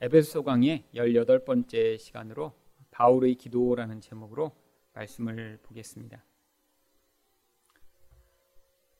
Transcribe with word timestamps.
에베소 0.00 0.44
강의 0.44 0.84
18번째 0.94 1.98
시간으로 1.98 2.52
바울의 2.92 3.34
기도라는 3.34 4.00
제목으로 4.00 4.52
말씀을 4.92 5.58
보겠습니다. 5.64 6.24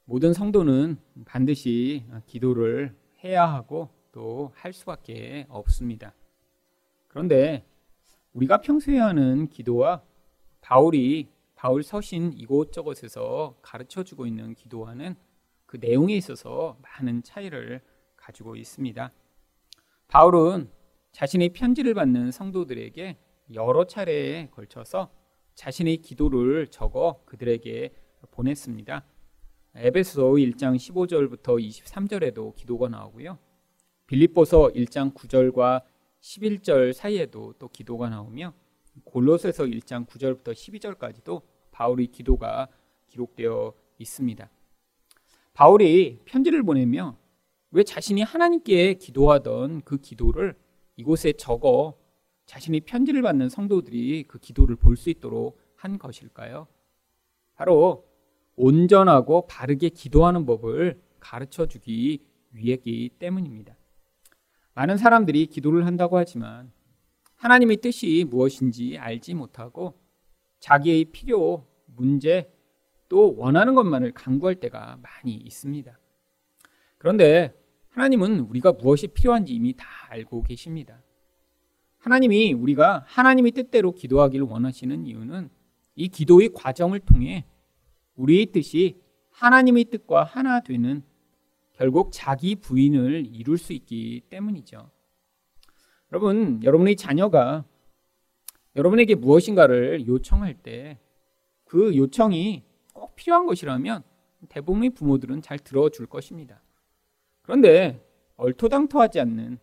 모든 0.05 0.33
성도는 0.33 0.99
반드시 1.25 2.05
기도를 2.27 2.97
해야 3.23 3.47
하고 3.47 3.91
또 4.11 4.51
할 4.57 4.73
수밖에 4.73 5.47
없습니다. 5.49 6.15
그런데 7.07 7.65
우리가 8.33 8.61
평소에 8.61 8.99
하는 8.99 9.49
기도와 9.49 10.03
바울이 10.61 11.29
바울 11.55 11.85
서신 11.85 12.33
이곳저곳에서 12.33 13.57
가르쳐 13.63 14.03
주고 14.03 14.27
있는 14.27 14.57
기도와는 14.57 15.15
그 15.65 15.77
내용에 15.77 16.17
있어서 16.17 16.77
많은 16.83 17.23
차이를 17.23 17.83
가지고 18.17 18.57
있습니다. 18.57 19.13
바울은 20.09 20.77
자신의 21.19 21.49
편지를 21.49 21.95
받는 21.95 22.31
성도들에게 22.31 23.17
여러 23.55 23.89
차례에 23.89 24.51
걸쳐서 24.53 25.11
자신의 25.57 25.97
기도를 25.97 26.69
적어 26.69 27.23
그들에게 27.25 27.93
보냈습니다. 28.31 29.05
에베소 29.75 30.35
1장 30.35 30.77
15절부터 30.77 31.61
23절에도 31.61 32.55
기도가 32.55 32.89
나오고요. 32.89 33.37
빌립보서 34.07 34.69
1장 34.69 35.13
9절과 35.13 35.83
11절 36.21 36.93
사이에도 36.93 37.53
또 37.59 37.67
기도가 37.67 38.09
나오며 38.09 38.55
골로새서 39.03 39.65
1장 39.65 40.07
9절부터 40.07 40.53
12절까지도 40.53 41.43
바울의 41.73 42.07
기도가 42.13 42.69
기록되어 43.09 43.75
있습니다. 43.99 44.49
바울이 45.53 46.21
편지를 46.27 46.63
보내며 46.63 47.19
왜 47.73 47.83
자신이 47.83 48.23
하나님께 48.23 48.95
기도하던 48.95 49.81
그 49.81 49.97
기도를 49.97 50.57
이곳에 50.99 51.33
적어 51.33 51.97
자신이 52.45 52.81
편지를 52.81 53.23
받는 53.23 53.49
성도들이 53.49 54.25
그 54.27 54.39
기도를 54.39 54.77
볼 54.77 54.97
수 54.97 55.11
있도록 55.11 55.61
한 55.77 55.97
것일까요? 55.97 56.67
바로 57.55 58.05
온전하고 58.57 59.47
바르게 59.47 59.91
기도하는 59.91 60.45
법을 60.45 61.01
가르쳐 61.21 61.67
주기 61.67 62.25
위해기 62.51 63.11
때문입니다. 63.19 63.77
많은 64.75 64.97
사람들이 64.97 65.47
기도를 65.47 65.87
한다고 65.87 66.19
하지만 66.19 66.73
하나님의 67.37 67.77
뜻이 67.77 68.27
무엇인지 68.29 68.99
알지 68.99 69.35
못하고 69.35 69.95
자기의 70.59 71.07
필요, 71.07 71.67
문제, 71.87 72.53
또 73.09 73.37
원하는 73.37 73.77
것만을 73.77 74.13
강구할 74.13 74.57
때가 74.57 74.99
많이 75.01 75.35
있습니다. 75.35 75.97
그런데 76.99 77.55
하나님은 77.99 78.41
우리가 78.41 78.73
무엇이 78.73 79.09
필요한지 79.09 79.53
이미 79.53 79.73
다 79.75 79.85
알고 80.09 80.45
계십니다. 80.45 81.03
하나님이 81.99 82.53
우리가 82.53 83.05
하나님의 83.09 83.51
뜻대로 83.53 83.93
기도하기를 83.93 84.47
원하시는 84.47 85.05
이유는 85.05 85.51
이 85.97 86.07
기도의 86.09 86.51
과정을 86.55 87.01
통해 87.01 87.45
우리의 88.15 88.47
뜻이 88.47 89.01
하나님의 89.31 89.87
뜻과 89.87 90.23
하나 90.23 90.61
되는 90.61 91.03
결국 91.73 92.11
자기 92.13 92.55
부인을 92.55 93.27
이룰 93.35 93.59
수 93.59 93.73
있기 93.73 94.23
때문이죠. 94.31 94.91
여러분, 96.13 96.61
여러분의 96.63 96.95
자녀가 96.95 97.65
여러분에게 98.77 99.17
무엇인가를 99.17 100.07
요청할 100.07 100.55
때 100.55 100.99
그 101.69 101.95
요청이 101.97 102.65
꼭 102.95 103.15
필요한 103.15 103.47
것이라면 103.47 104.03
대부분의 104.49 104.91
부모들은 104.91 105.43
잘 105.43 105.59
들어줄 105.59 106.07
것입니다. 106.07 106.63
그런데 107.49 107.99
얼토당토하지 108.37 109.21
않는 109.21 109.59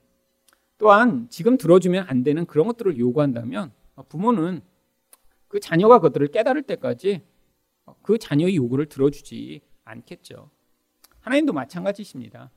또한 0.79 1.27
지금 1.29 1.55
들어주면 1.55 2.07
안 2.07 2.23
되는 2.23 2.43
그런 2.47 2.65
것들을 2.65 2.97
요구한다면 2.97 3.71
부모는 4.09 4.61
그 5.47 5.59
자녀가 5.59 5.99
그것들을 5.99 6.29
깨달을 6.29 6.63
때까지 6.63 7.21
그 8.01 8.17
자녀의 8.17 8.55
요구를 8.55 8.87
들어주지 8.87 9.61
않겠죠. 9.83 10.49
하나님도 11.19 11.53
마찬가지십니다. 11.53 12.49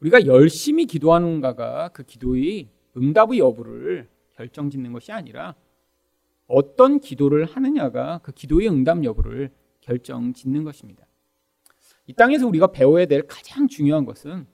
우리가 0.00 0.24
열심히 0.24 0.86
기도하는가가 0.86 1.90
그 1.90 2.04
기도의 2.04 2.70
응답의 2.96 3.40
여부를 3.40 4.08
결정짓는 4.30 4.94
것이 4.94 5.12
아니라 5.12 5.56
어떤 6.46 7.00
기도를 7.00 7.44
하느냐가 7.44 8.20
그 8.22 8.32
기도의 8.32 8.70
응답 8.70 9.04
여부를 9.04 9.50
결정짓는 9.82 10.64
것입니다. 10.64 11.06
이 12.08 12.14
땅에서 12.14 12.46
우리가 12.48 12.68
배워야 12.68 13.04
될 13.04 13.26
가장 13.26 13.68
중요한 13.68 14.06
것은 14.06 14.46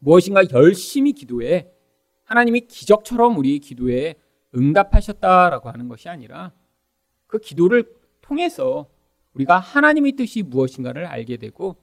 무엇인가 0.00 0.42
열심히 0.52 1.12
기도해 1.12 1.70
하나님이 2.24 2.62
기적처럼 2.62 3.38
우리 3.38 3.60
기도에 3.60 4.16
응답하셨다라고 4.54 5.70
하는 5.70 5.88
것이 5.88 6.08
아니라 6.08 6.52
그 7.28 7.38
기도를 7.38 7.84
통해서 8.20 8.88
우리가 9.34 9.58
하나님의 9.60 10.12
뜻이 10.12 10.42
무엇인가를 10.42 11.06
알게 11.06 11.36
되고 11.36 11.76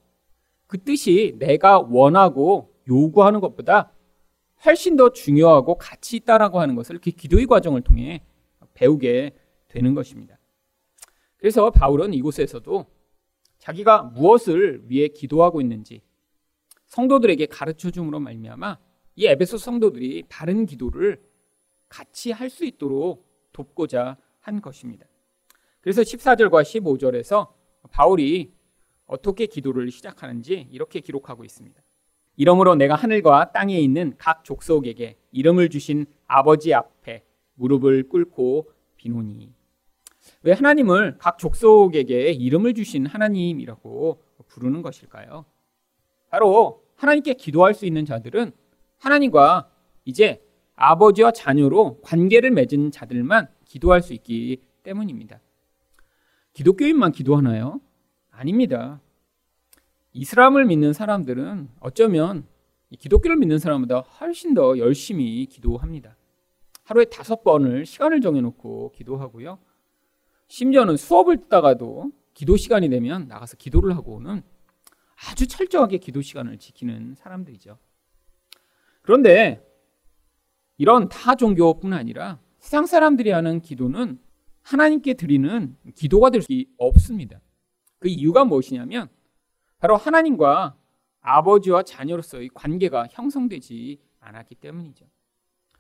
그 0.68 0.78
뜻이 0.78 1.38
내가 1.40 1.80
원하고 1.80 2.76
요구하는 2.90 3.40
것보다 3.40 3.94
훨씬 4.66 4.98
더 4.98 5.14
중요하고 5.14 5.78
가치 5.78 6.18
있다라고 6.18 6.60
하는 6.60 6.76
것을 6.76 7.00
그 7.00 7.12
기도의 7.12 7.46
과정을 7.46 7.84
통해 7.84 8.22
배우게 8.74 9.32
되는 9.70 9.94
것입니다. 9.94 10.38
그래서 11.38 11.70
바울은 11.72 12.14
이곳에서도 12.14 12.93
자기가 13.64 14.04
무엇을 14.04 14.84
위해 14.88 15.08
기도하고 15.08 15.62
있는지 15.62 16.02
성도들에게 16.88 17.46
가르쳐 17.46 17.92
줌으로 17.92 18.20
말미암아 18.20 18.78
이 19.16 19.26
에베소 19.26 19.58
성도들이 19.58 20.24
바른 20.28 20.66
기도를 20.66 21.22
같이 21.88 22.32
할 22.32 22.50
수 22.50 22.66
있도록 22.66 23.26
돕고자 23.54 24.18
한 24.42 24.60
것입니다. 24.60 25.06
그래서 25.80 26.02
14절과 26.02 26.62
15절에서 26.64 27.54
바울이 27.90 28.52
어떻게 29.06 29.46
기도를 29.46 29.92
시작하는지 29.92 30.68
이렇게 30.70 31.00
기록하고 31.00 31.46
있습니다. 31.46 31.82
이러므로 32.36 32.76
내가 32.76 32.96
하늘과 32.96 33.54
땅에 33.54 33.80
있는 33.80 34.14
각 34.18 34.44
족속에게 34.44 35.16
이름을 35.32 35.70
주신 35.70 36.06
아버지 36.28 36.74
앞에 36.74 37.24
무릎을 37.54 38.10
꿇고 38.10 38.72
비노니. 38.98 39.54
왜 40.44 40.54
하나님을 40.54 41.18
각 41.18 41.38
족속에게 41.38 42.32
이름을 42.32 42.74
주신 42.74 43.06
하나님이라고 43.06 44.22
부르는 44.48 44.82
것일까요? 44.82 45.46
바로 46.30 46.84
하나님께 46.96 47.34
기도할 47.36 47.74
수 47.74 47.86
있는 47.86 48.06
자들은 48.06 48.52
하나님과 49.00 49.70
이제 50.06 50.44
아버지와 50.76 51.32
자녀로 51.32 52.00
관계를 52.02 52.52
맺은 52.52 52.92
자들만 52.92 53.48
기도할 53.66 54.02
수 54.02 54.14
있기 54.14 54.62
때문입니다. 54.84 55.40
기독교인만 56.54 57.12
기도하나요? 57.12 57.82
아닙니다. 58.30 59.02
이슬람을 60.14 60.66
믿는 60.66 60.94
사람들은 60.94 61.70
어쩌면 61.80 62.48
기독교를 63.00 63.38
믿는 63.38 63.58
사람보다 63.58 64.00
훨씬 64.00 64.54
더 64.54 64.78
열심히 64.78 65.46
기도합니다. 65.48 66.16
하루에 66.84 67.06
다섯 67.06 67.44
번을 67.44 67.86
시간을 67.86 68.22
정해놓고 68.22 68.92
기도하고요. 68.96 69.58
심지어는 70.48 70.98
수업을 70.98 71.38
듣다가도 71.38 72.12
기도 72.34 72.58
시간이 72.58 72.90
되면 72.90 73.28
나가서 73.28 73.58
기도를 73.58 73.96
하고 73.96 74.16
오는 74.16 74.42
아주 75.30 75.48
철저하게 75.48 75.98
기도 76.00 76.22
시간을 76.22 76.58
지키는 76.58 77.16
사람들이죠. 77.16 77.78
그런데 79.02 79.66
이런 80.78 81.10
타 81.10 81.36
종교뿐 81.36 81.94
아니라 81.94 82.40
세상 82.60 82.86
사람들이 82.86 83.32
하는 83.32 83.62
기도는 83.62 84.20
하나님께 84.64 85.14
드리는 85.16 85.76
기도가 85.96 86.30
될 86.30 86.42
수 86.42 86.48
없습니다. 86.78 87.42
그 88.00 88.08
이유가 88.08 88.46
무엇이냐면 88.46 89.10
바로 89.80 89.98
하나님과 89.98 90.76
아버지와 91.22 91.84
자녀로서의 91.84 92.50
관계가 92.54 93.08
형성되지 93.12 94.00
않았기 94.20 94.56
때문이죠. 94.56 95.06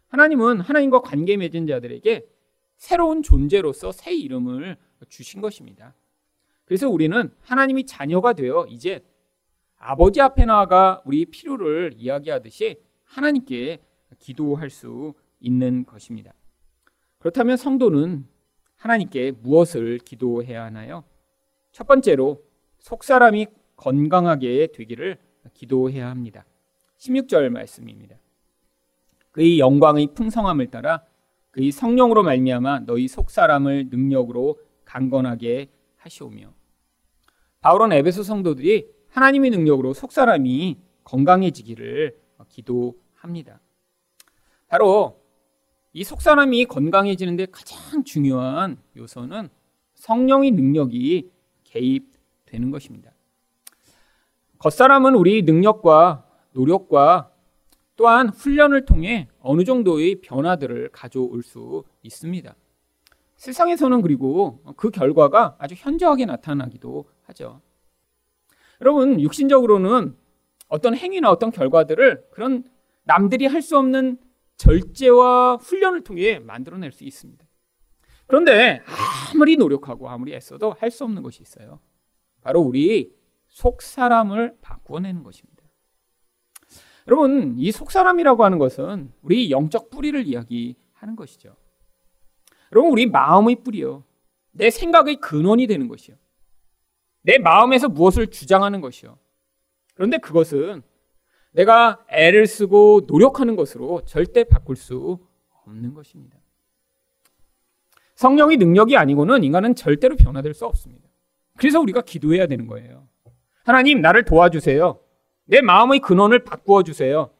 하나님은 0.07 0.61
하나님과 0.61 1.01
관계 1.01 1.37
맺은 1.37 1.67
자들에게 1.67 2.25
새로운 2.83 3.23
존재로서 3.23 3.93
새 3.93 4.13
이름을 4.13 4.75
주신 5.07 5.39
것입니다. 5.39 5.95
그래서 6.65 6.89
우리는 6.89 7.33
하나님이 7.39 7.85
자녀가 7.85 8.33
되어 8.33 8.65
이제 8.67 9.01
아버지 9.77 10.19
앞에 10.19 10.43
나아가 10.43 11.01
우리 11.05 11.23
필요를 11.23 11.93
이야기하듯이 11.95 12.81
하나님께 13.05 13.79
기도할 14.19 14.69
수 14.69 15.13
있는 15.39 15.85
것입니다. 15.85 16.33
그렇다면 17.19 17.55
성도는 17.55 18.27
하나님께 18.75 19.31
무엇을 19.31 19.99
기도해야 19.99 20.65
하나요? 20.65 21.05
첫 21.71 21.87
번째로 21.87 22.43
속사람이 22.79 23.47
건강하게 23.77 24.67
되기를 24.73 25.19
기도해야 25.53 26.09
합니다. 26.09 26.43
16절 26.97 27.47
말씀입니다. 27.47 28.17
그의 29.31 29.59
영광의 29.59 30.09
풍성함을 30.15 30.67
따라 30.67 31.05
그의 31.53 31.71
성령으로 31.71 32.23
말미암아 32.23 32.81
너희 32.87 33.07
속사람을 33.07 33.89
능력으로 33.91 34.59
강건하게 34.85 35.69
하시오며 35.97 36.51
바울은 37.61 37.93
에베소 37.93 38.23
성도들이 38.23 38.87
하나님의 39.09 39.51
능력으로 39.51 39.93
속사람이 39.93 40.79
건강해지기를 41.03 42.17
기도합니다. 42.49 43.61
바로 44.67 45.21
이 45.93 46.03
속사람이 46.03 46.65
건강해지는데 46.65 47.45
가장 47.51 48.03
중요한 48.03 48.77
요소는 48.97 49.49
성령의 49.93 50.51
능력이 50.51 51.31
개입되는 51.65 52.71
것입니다. 52.71 53.11
겉사람은 54.57 55.13
우리 55.13 55.43
능력과 55.43 56.25
노력과 56.53 57.32
또한 57.95 58.29
훈련을 58.29 58.85
통해 58.85 59.27
어느 59.39 59.63
정도의 59.63 60.21
변화들을 60.21 60.89
가져올 60.91 61.43
수 61.43 61.83
있습니다. 62.01 62.55
세상에서는 63.35 64.01
그리고 64.01 64.61
그 64.77 64.89
결과가 64.89 65.57
아주 65.59 65.75
현저하게 65.77 66.25
나타나기도 66.25 67.05
하죠. 67.23 67.61
여러분, 68.81 69.19
육신적으로는 69.19 70.15
어떤 70.69 70.95
행위나 70.95 71.29
어떤 71.29 71.51
결과들을 71.51 72.29
그런 72.31 72.63
남들이 73.03 73.45
할 73.45 73.61
수 73.61 73.77
없는 73.77 74.17
절제와 74.57 75.57
훈련을 75.57 76.03
통해 76.03 76.39
만들어낼 76.39 76.91
수 76.91 77.03
있습니다. 77.03 77.45
그런데 78.27 78.81
아무리 79.33 79.57
노력하고 79.57 80.09
아무리 80.09 80.33
애써도 80.33 80.73
할 80.79 80.89
수 80.89 81.03
없는 81.03 81.21
것이 81.21 81.41
있어요. 81.41 81.79
바로 82.41 82.61
우리 82.61 83.13
속 83.49 83.81
사람을 83.81 84.57
바꾸어내는 84.61 85.23
것입니다. 85.23 85.52
여러분, 87.07 87.55
이 87.57 87.71
속 87.71 87.91
사람이라고 87.91 88.43
하는 88.43 88.57
것은 88.59 89.11
우리 89.21 89.51
영적 89.51 89.89
뿌리를 89.89 90.25
이야기하는 90.25 91.15
것이죠. 91.15 91.55
여러분, 92.71 92.91
우리 92.91 93.05
마음의 93.05 93.57
뿌리요. 93.63 94.03
내 94.51 94.69
생각의 94.69 95.17
근원이 95.17 95.67
되는 95.67 95.87
것이요. 95.87 96.15
내 97.23 97.37
마음에서 97.37 97.89
무엇을 97.89 98.27
주장하는 98.27 98.81
것이요. 98.81 99.17
그런데 99.95 100.17
그것은 100.17 100.81
내가 101.51 102.03
애를 102.09 102.47
쓰고 102.47 103.01
노력하는 103.07 103.55
것으로 103.55 104.01
절대 104.05 104.43
바꿀 104.43 104.75
수 104.75 105.19
없는 105.65 105.93
것입니다. 105.93 106.37
성령의 108.15 108.57
능력이 108.57 108.97
아니고는 108.97 109.43
인간은 109.43 109.75
절대로 109.75 110.15
변화될 110.15 110.53
수 110.53 110.65
없습니다. 110.65 111.07
그래서 111.57 111.79
우리가 111.79 112.01
기도해야 112.01 112.47
되는 112.47 112.67
거예요. 112.67 113.07
하나님, 113.63 114.01
나를 114.01 114.25
도와주세요. 114.25 114.99
내 115.45 115.61
마음의 115.61 115.99
근원을 115.99 116.43
바꾸어 116.43 116.83
주세요. 116.83 117.31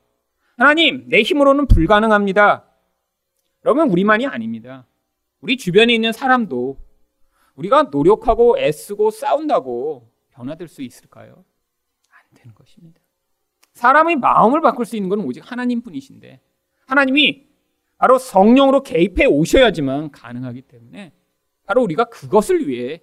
하나님, 0.58 1.08
내 1.08 1.22
힘으로는 1.22 1.68
불가능합니다. 1.68 2.66
그러면 3.62 3.90
우리만이 3.90 4.28
아닙니다. 4.28 4.86
우리 5.42 5.58
주변에 5.58 5.94
있는 5.94 6.12
사람도 6.12 6.78
우리가 7.56 7.84
노력하고 7.84 8.58
애쓰고 8.58 9.12
싸운다고 9.12 10.12
변화될 10.32 10.68
수 10.68 10.82
있을까요? 10.82 11.46
안 12.10 12.22
되는 12.36 12.54
것입니다. 12.56 13.00
사람의 13.74 14.18
마음을 14.18 14.62
바꿀 14.62 14.86
수 14.86 14.96
있는 14.96 15.10
건 15.10 15.20
오직 15.22 15.50
하나님 15.50 15.82
뿐이신데 15.82 16.42
하나님이 16.86 17.48
바로 17.98 18.18
성령으로 18.18 18.84
개입해 18.84 19.26
오셔야지만 19.26 20.12
가능하기 20.12 20.64
때문에 20.64 21.14
바로 21.66 21.82
우리가 21.84 22.06
그것을 22.06 22.68
위해 22.68 23.02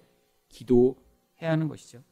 기도해야 0.49 1.51
하는 1.51 1.67
것이죠. 1.67 2.03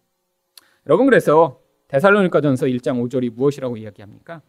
여러분 0.87 1.05
그래서 1.05 1.58
데살로니가전서 1.89 2.67
1장 2.67 3.03
5절이 3.03 3.33
무엇이라고 3.33 3.77
이야기합니까? 3.77 4.41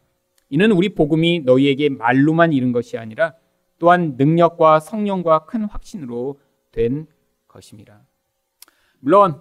이는 0.50 0.72
우리 0.72 0.90
복음이 0.90 1.40
너희에게 1.40 1.88
말로만 1.88 2.52
이른 2.52 2.72
것이 2.72 2.98
아니라 2.98 3.34
또한 3.78 4.14
능력과 4.16 4.80
성령과 4.80 5.46
큰 5.46 5.64
확신으로 5.64 6.38
된 6.70 7.06
것임이라. 7.48 8.02
물론 9.00 9.40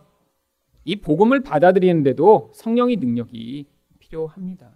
이 0.85 0.95
복음을 0.95 1.41
받아들이는데도 1.43 2.51
성령의 2.55 2.95
능력이 2.97 3.67
필요합니다. 3.99 4.71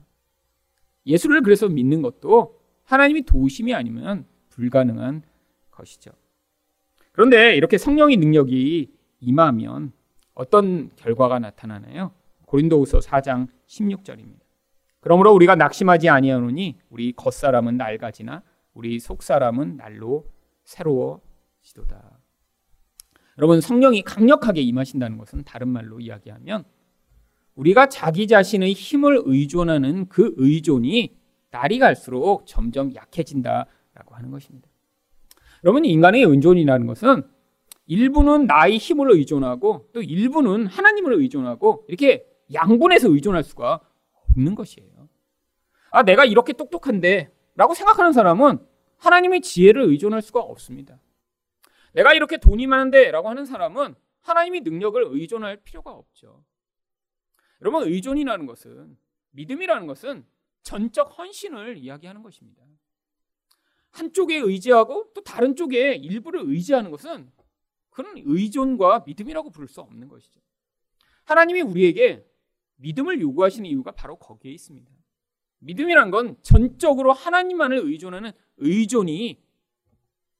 예수를 1.05 1.41
그래서 1.41 1.69
믿는 1.69 2.01
것도 2.01 2.59
하나님이 2.83 3.23
도우심이 3.23 3.73
아니면 3.73 4.25
불가능한 4.49 5.23
것이죠. 5.71 6.11
그런데 7.13 7.55
이렇게 7.55 7.77
성령의 7.77 8.17
능력이 8.17 8.91
임하면 9.21 9.93
어떤 10.33 10.89
결과가 10.95 11.39
나타나나요? 11.39 12.11
고린도후서 12.53 12.99
4장 12.99 13.47
16절입니다. 13.65 14.41
그러므로 14.99 15.33
우리가 15.33 15.55
낙심하지 15.55 16.09
아니하노니 16.09 16.77
우리 16.91 17.11
겉사람은 17.13 17.77
낡아지나 17.77 18.43
우리 18.75 18.99
속사람은 18.99 19.77
날로 19.77 20.27
새로워지도다. 20.63 22.19
여러분 23.39 23.59
성령이 23.59 24.03
강력하게 24.03 24.61
임하신다는 24.61 25.17
것은 25.17 25.43
다른 25.43 25.67
말로 25.69 25.99
이야기하면 25.99 26.63
우리가 27.55 27.89
자기 27.89 28.27
자신의 28.27 28.73
힘을 28.73 29.23
의존하는 29.25 30.07
그 30.07 30.35
의존이 30.37 31.17
날이 31.49 31.79
갈수록 31.79 32.45
점점 32.45 32.93
약해진다라고 32.93 34.13
하는 34.13 34.29
것입니다. 34.29 34.69
여러분 35.63 35.85
인간의 35.85 36.21
의존이라는 36.21 36.85
것은 36.85 37.23
일부는 37.87 38.45
나의 38.45 38.77
힘을 38.77 39.11
의존하고 39.11 39.89
또 39.91 40.03
일부는 40.03 40.67
하나님을 40.67 41.13
의존하고 41.13 41.85
이렇게 41.87 42.27
양분해서 42.51 43.09
의존할 43.09 43.43
수가 43.43 43.79
없는 44.29 44.55
것이에요. 44.55 45.09
아, 45.91 46.03
내가 46.03 46.25
이렇게 46.25 46.53
똑똑한데 46.53 47.31
라고 47.55 47.73
생각하는 47.73 48.13
사람은 48.13 48.65
하나님의 48.97 49.41
지혜를 49.41 49.83
의존할 49.83 50.21
수가 50.21 50.39
없습니다. 50.39 50.99
내가 51.93 52.13
이렇게 52.13 52.37
돈이 52.37 52.65
많은데 52.67 53.11
라고 53.11 53.29
하는 53.29 53.45
사람은 53.45 53.95
하나님의 54.21 54.61
능력을 54.61 55.03
의존할 55.05 55.57
필요가 55.57 55.91
없죠. 55.91 56.43
여러분, 57.61 57.83
의존이라는 57.87 58.45
것은, 58.45 58.97
믿음이라는 59.31 59.87
것은 59.87 60.25
전적 60.63 61.17
헌신을 61.17 61.77
이야기하는 61.77 62.23
것입니다. 62.23 62.63
한쪽에 63.91 64.37
의지하고 64.37 65.11
또 65.13 65.23
다른 65.23 65.55
쪽에 65.55 65.93
일부를 65.93 66.41
의지하는 66.45 66.89
것은 66.89 67.31
그런 67.91 68.15
의존과 68.17 69.03
믿음이라고 69.05 69.51
부를 69.51 69.67
수 69.67 69.81
없는 69.81 70.07
것이죠. 70.07 70.41
하나님이 71.25 71.61
우리에게 71.61 72.25
믿음을 72.77 73.21
요구하시는 73.21 73.69
이유가 73.69 73.91
바로 73.91 74.15
거기에 74.15 74.51
있습니다. 74.51 74.91
믿음이란 75.59 76.11
건 76.11 76.35
전적으로 76.41 77.13
하나님만을 77.13 77.77
의존하는 77.77 78.31
의존이 78.57 79.41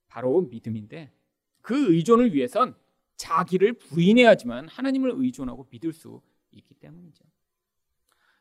바로 0.07 0.41
믿음인데 0.41 1.12
그 1.62 1.94
의존을 1.94 2.33
위해선 2.33 2.75
자기를 3.15 3.74
부인해야지만 3.74 4.68
하나님을 4.68 5.13
의존하고 5.15 5.68
믿을 5.71 5.94
수 5.94 6.21
있기 6.51 6.74
때문이죠. 6.75 7.24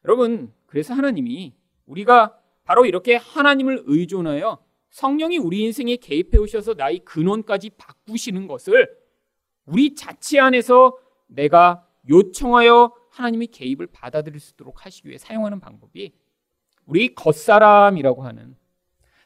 여러분, 0.04 0.52
그래서 0.66 0.92
하나님이 0.94 1.54
우리가 1.86 2.38
바로 2.64 2.84
이렇게 2.84 3.16
하나님을 3.16 3.84
의존하여 3.86 4.64
성령이 4.90 5.38
우리 5.38 5.62
인생에 5.62 5.96
개입해 5.96 6.36
오셔서 6.38 6.74
나의 6.74 7.00
근원까지 7.04 7.70
바꾸시는 7.70 8.46
것을 8.46 8.94
우리 9.64 9.94
자체 9.94 10.38
안에서 10.38 10.98
내가 11.28 11.88
요청하여 12.08 12.92
하나님의 13.12 13.48
개입을 13.48 13.88
받아들일 13.88 14.40
수 14.40 14.52
있도록 14.54 14.86
하시기 14.86 15.08
위해 15.08 15.18
사용하는 15.18 15.60
방법이 15.60 16.12
우리 16.86 17.14
겉사람이라고 17.14 18.22
하는 18.24 18.56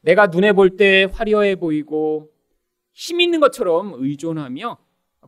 내가 0.02 0.26
눈에 0.26 0.52
볼 0.52 0.76
때 0.76 1.04
화려해 1.04 1.56
보이고 1.56 2.32
힘 2.92 3.20
있는 3.20 3.40
것처럼 3.40 3.94
의존하며 3.96 4.78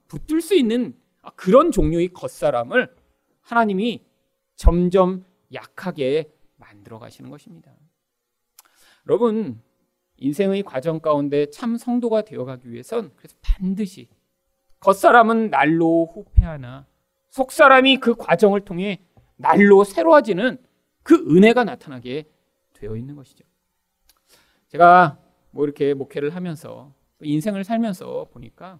붙들 0.08 0.40
수 0.40 0.54
있는 0.54 0.96
그런 1.36 1.70
종류의 1.70 2.08
겉사람을 2.08 2.94
하나님이 3.40 4.04
점점 4.56 5.24
약하게 5.52 6.32
만들어 6.56 6.98
가시는 6.98 7.30
것입니다. 7.30 7.72
여러분, 9.06 9.62
인생의 10.16 10.64
과정 10.64 11.00
가운데 11.00 11.48
참 11.50 11.76
성도가 11.76 12.22
되어 12.22 12.44
가기 12.44 12.70
위해선 12.70 13.12
그래서 13.16 13.36
반드시 13.40 14.08
겉사람은 14.80 15.50
날로 15.50 16.10
후패하나 16.12 16.86
속 17.30 17.52
사람이 17.52 17.98
그 17.98 18.14
과정을 18.14 18.62
통해 18.62 19.00
날로 19.36 19.84
새로워지는 19.84 20.58
그 21.02 21.14
은혜가 21.14 21.64
나타나게 21.64 22.28
되어 22.74 22.96
있는 22.96 23.16
것이죠. 23.16 23.44
제가 24.68 25.18
뭐 25.50 25.64
이렇게 25.64 25.94
목회를 25.94 26.34
하면서 26.34 26.92
인생을 27.20 27.64
살면서 27.64 28.28
보니까 28.32 28.78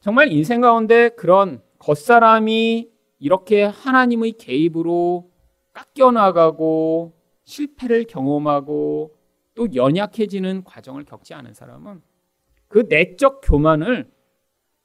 정말 0.00 0.30
인생 0.30 0.60
가운데 0.60 1.08
그런 1.10 1.62
겉사람이 1.78 2.90
이렇게 3.18 3.62
하나님의 3.64 4.32
개입으로 4.32 5.30
깎여나가고 5.72 7.14
실패를 7.44 8.04
경험하고 8.04 9.16
또 9.54 9.74
연약해지는 9.74 10.64
과정을 10.64 11.04
겪지 11.04 11.34
않은 11.34 11.54
사람은 11.54 12.02
그 12.68 12.86
내적 12.88 13.40
교만을 13.44 14.10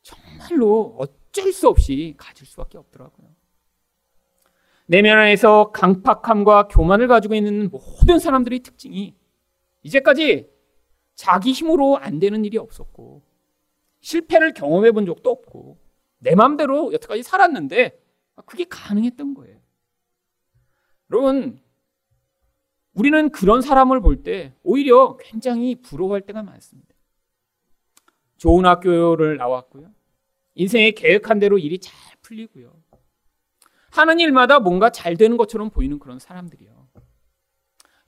정말로 0.02 0.98
어쩔 1.38 1.53
수 1.53 1.67
없이 1.67 2.15
가질 2.17 2.48
수밖에 2.48 2.77
없더라고요. 2.77 3.27
내면 4.88 5.17
안에서 5.20 5.72
강팍함과 5.72 6.70
교만을 6.70 7.08
가지고 7.08 7.36
있는 7.36 7.70
모든 7.70 8.20
사람들의 8.20 8.60
특징이 8.60 9.15
이제까지 9.84 10.50
자기 11.13 11.51
힘으로 11.51 11.98
안 11.98 12.20
되는 12.20 12.44
일이 12.46 12.58
없었고 12.58 13.22
실패를 14.00 14.53
경험해 14.53 14.91
본 14.91 15.06
적도 15.06 15.29
없고 15.29 15.77
내 16.20 16.36
마음대로 16.36 16.94
여태까지 16.94 17.24
살았는데 17.24 18.00
그게 18.46 18.65
가능했던 18.65 19.34
거예요. 19.34 19.60
여러분 21.12 21.62
우리는 22.94 23.29
그런 23.29 23.62
사람을 23.62 24.01
볼 24.01 24.24
때 24.24 24.53
오히려 24.63 25.17
굉장히 25.17 25.75
부러워할 25.75 26.22
때가 26.22 26.41
많습니다. 26.44 26.96
좋은 28.38 28.65
학교를 28.65 29.38
나왔고요. 29.38 29.97
인생에 30.58 30.92
계획한 30.92 31.40
대로 31.40 31.58
일이 31.58 31.80
잘 31.80 31.96
풀리고요. 32.22 32.74
하는 33.92 34.20
일마다 34.20 34.60
뭔가 34.60 34.90
잘 34.90 35.16
되는 35.16 35.38
것처럼 35.38 35.70
보이는 35.70 35.98
그런 36.00 36.20
사람들이요. 36.20 36.88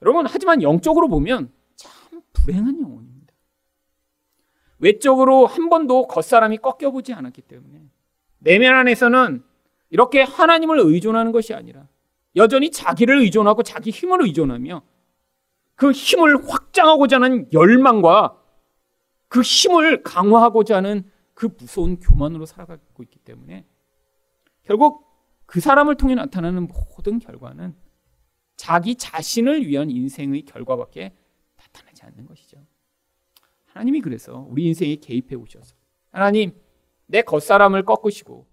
여러분, 0.02 0.26
하지만 0.28 0.62
영적으로 0.62 1.08
보면 1.08 1.52
참 1.76 2.22
불행한 2.32 2.80
영혼입니다. 2.80 3.34
외적으로 4.78 5.46
한 5.46 5.68
번도 5.68 6.08
겉사람이 6.08 6.58
꺾여보지 6.58 7.12
않았기 7.12 7.42
때문에 7.42 7.82
내면 8.38 8.74
안에서는 8.74 9.44
이렇게 9.90 10.22
하나님을 10.22 10.78
의존하는 10.80 11.32
것이 11.32 11.54
아니라 11.54 11.86
여전히 12.36 12.70
자기를 12.70 13.18
의존하고 13.18 13.62
자기 13.62 13.90
힘을 13.90 14.22
의존하며 14.22 14.82
그 15.74 15.92
힘을 15.92 16.48
확장하고자 16.48 17.16
하는 17.16 17.48
열망과 17.52 18.36
그 19.28 19.42
힘을 19.42 20.02
강화하고자 20.02 20.76
하는 20.76 21.10
그 21.40 21.48
무서운 21.58 21.98
교만으로 21.98 22.44
살아가고 22.44 23.02
있기 23.02 23.18
때문에 23.20 23.64
결국 24.62 25.06
그 25.46 25.58
사람을 25.58 25.96
통해 25.96 26.14
나타나는 26.14 26.68
모든 26.68 27.18
결과는 27.18 27.74
자기 28.56 28.94
자신을 28.94 29.66
위한 29.66 29.90
인생의 29.90 30.42
결과밖에 30.42 31.16
나타나지 31.56 32.02
않는 32.02 32.26
것이죠. 32.26 32.62
하나님이 33.64 34.02
그래서 34.02 34.46
우리 34.50 34.66
인생에 34.66 34.96
개입해 34.96 35.34
오셔서 35.34 35.74
하나님 36.10 36.52
내 37.06 37.22
겉사람을 37.22 37.86
꺾으시고 37.86 38.46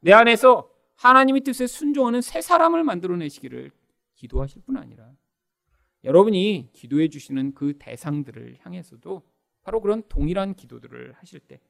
내 0.00 0.12
안에서 0.12 0.68
하나님의 0.96 1.42
뜻에 1.42 1.68
순종하는 1.68 2.20
새 2.20 2.40
사람을 2.40 2.82
만들어내시기를 2.82 3.70
기도하실 4.16 4.62
뿐 4.62 4.76
아니라 4.76 5.12
여러분이 6.02 6.70
기도해 6.72 7.10
주시는 7.10 7.54
그 7.54 7.78
대상들을 7.78 8.56
향해서도 8.58 9.22
바로 9.62 9.80
그런 9.80 10.02
동일한 10.08 10.54
기도들을 10.54 11.12
하실 11.12 11.38
때 11.38 11.60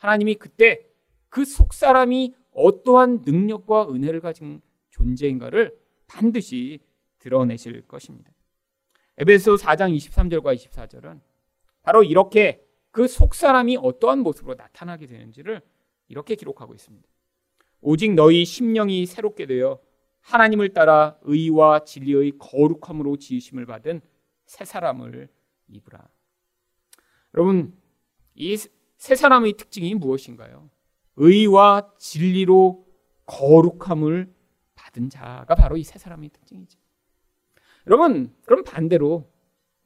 하나님이 0.00 0.34
그때 0.36 0.86
그 1.28 1.44
속 1.44 1.72
사람이 1.72 2.34
어떠한 2.52 3.22
능력과 3.24 3.88
은혜를 3.90 4.20
가진 4.20 4.60
존재인가를 4.90 5.78
반드시 6.08 6.80
드러내실 7.20 7.86
것입니다. 7.86 8.32
에베소 9.18 9.54
4장 9.56 9.94
23절과 9.96 10.56
24절은 10.56 11.20
바로 11.82 12.02
이렇게 12.02 12.64
그 12.90 13.06
속 13.06 13.34
사람이 13.34 13.76
어떠한 13.76 14.18
모습으로 14.20 14.54
나타나게 14.54 15.06
되는지를 15.06 15.60
이렇게 16.08 16.34
기록하고 16.34 16.74
있습니다. 16.74 17.06
오직 17.82 18.14
너희 18.14 18.44
심령이 18.44 19.06
새롭게 19.06 19.46
되어 19.46 19.78
하나님을 20.22 20.70
따라 20.70 21.16
의와 21.22 21.84
진리의 21.84 22.32
거룩함으로 22.38 23.16
지으심을 23.16 23.64
받은 23.66 24.00
새 24.46 24.64
사람을 24.64 25.28
입으라. 25.68 26.08
여러분, 27.34 27.78
이 28.34 28.56
새 29.00 29.14
사람의 29.14 29.54
특징이 29.54 29.94
무엇인가요? 29.94 30.68
의와 31.16 31.94
진리로 31.98 32.86
거룩함을 33.24 34.30
받은 34.74 35.08
자가 35.08 35.54
바로 35.54 35.78
이새 35.78 35.98
사람의 35.98 36.28
특징이죠. 36.28 36.78
여러분, 37.86 38.36
그럼 38.42 38.62
반대로 38.62 39.26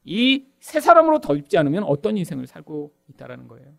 이새 0.02 0.80
사람으로 0.80 1.20
더 1.20 1.36
입지 1.36 1.56
않으면 1.56 1.84
어떤 1.84 2.16
인생을 2.16 2.48
살고 2.48 2.92
있다라는 3.10 3.46
거예요. 3.46 3.72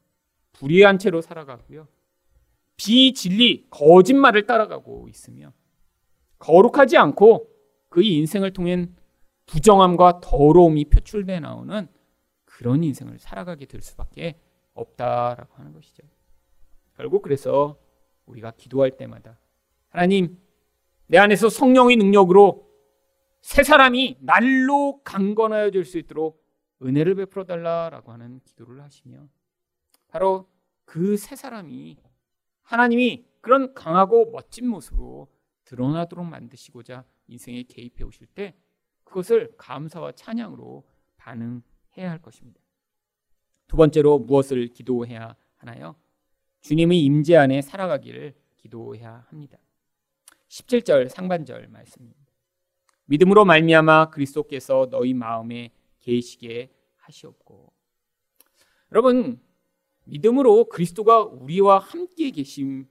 불의한 0.53 0.99
채로 0.99 1.19
살아가고요. 1.19 1.89
비진리, 2.77 3.67
거짓말을 3.69 4.45
따라가고 4.45 5.09
있으며 5.09 5.51
거룩하지 6.39 6.95
않고 6.95 7.49
그의 7.89 8.07
인생을 8.13 8.53
통해 8.53 8.87
부정함과 9.47 10.21
더러움이 10.21 10.85
표출돼 10.85 11.41
나오는 11.41 11.89
그런 12.45 12.85
인생을 12.85 13.19
살아가게 13.19 13.65
될 13.65 13.81
수밖에 13.81 14.39
없다라고 14.75 15.55
하는 15.55 15.73
것이죠. 15.73 16.03
결국 16.95 17.21
그래서 17.23 17.77
우리가 18.27 18.51
기도할 18.51 18.91
때마다 18.97 19.39
하나님 19.89 20.39
내 21.07 21.17
안에서 21.17 21.49
성령의 21.49 21.97
능력으로 21.97 22.69
새 23.41 23.63
사람이 23.63 24.17
날로 24.21 25.01
강건하여 25.03 25.71
질 25.71 25.85
수 25.85 25.97
있도록 25.97 26.43
은혜를 26.81 27.15
베풀어 27.15 27.45
달라라고 27.45 28.11
하는 28.11 28.39
기도를 28.43 28.81
하시며 28.81 29.27
바로 30.07 30.47
그 30.85 31.17
새 31.17 31.35
사람이 31.35 31.97
하나님이 32.63 33.25
그런 33.41 33.73
강하고 33.73 34.31
멋진 34.31 34.67
모습으로 34.67 35.27
드러나도록 35.65 36.25
만드시고자 36.25 37.05
인생에 37.27 37.63
개입해 37.63 38.03
오실 38.03 38.27
때 38.27 38.55
그것을 39.03 39.53
감사와 39.57 40.13
찬양으로 40.13 40.83
반응해야 41.17 42.09
할 42.11 42.21
것입니다. 42.21 42.59
두 43.67 43.77
번째로 43.77 44.19
무엇을 44.19 44.67
기도해야 44.67 45.35
하나요? 45.57 45.95
주님의 46.61 46.99
임재 47.03 47.35
안에 47.35 47.61
살아가기를 47.61 48.33
기도해야 48.57 49.25
합니다. 49.29 49.57
17절 50.47 51.09
상반절 51.09 51.67
말씀입니다. 51.67 52.25
믿음으로 53.05 53.45
말미암아 53.45 54.09
그리스도께서 54.09 54.87
너희 54.89 55.13
마음에 55.13 55.71
계시게 55.99 56.69
하시옵고. 56.97 57.71
여러분 58.91 59.39
믿음으로 60.05 60.65
그리스도가 60.65 61.23
우리와 61.23 61.79
함께 61.79 62.31
계심이 62.31 62.85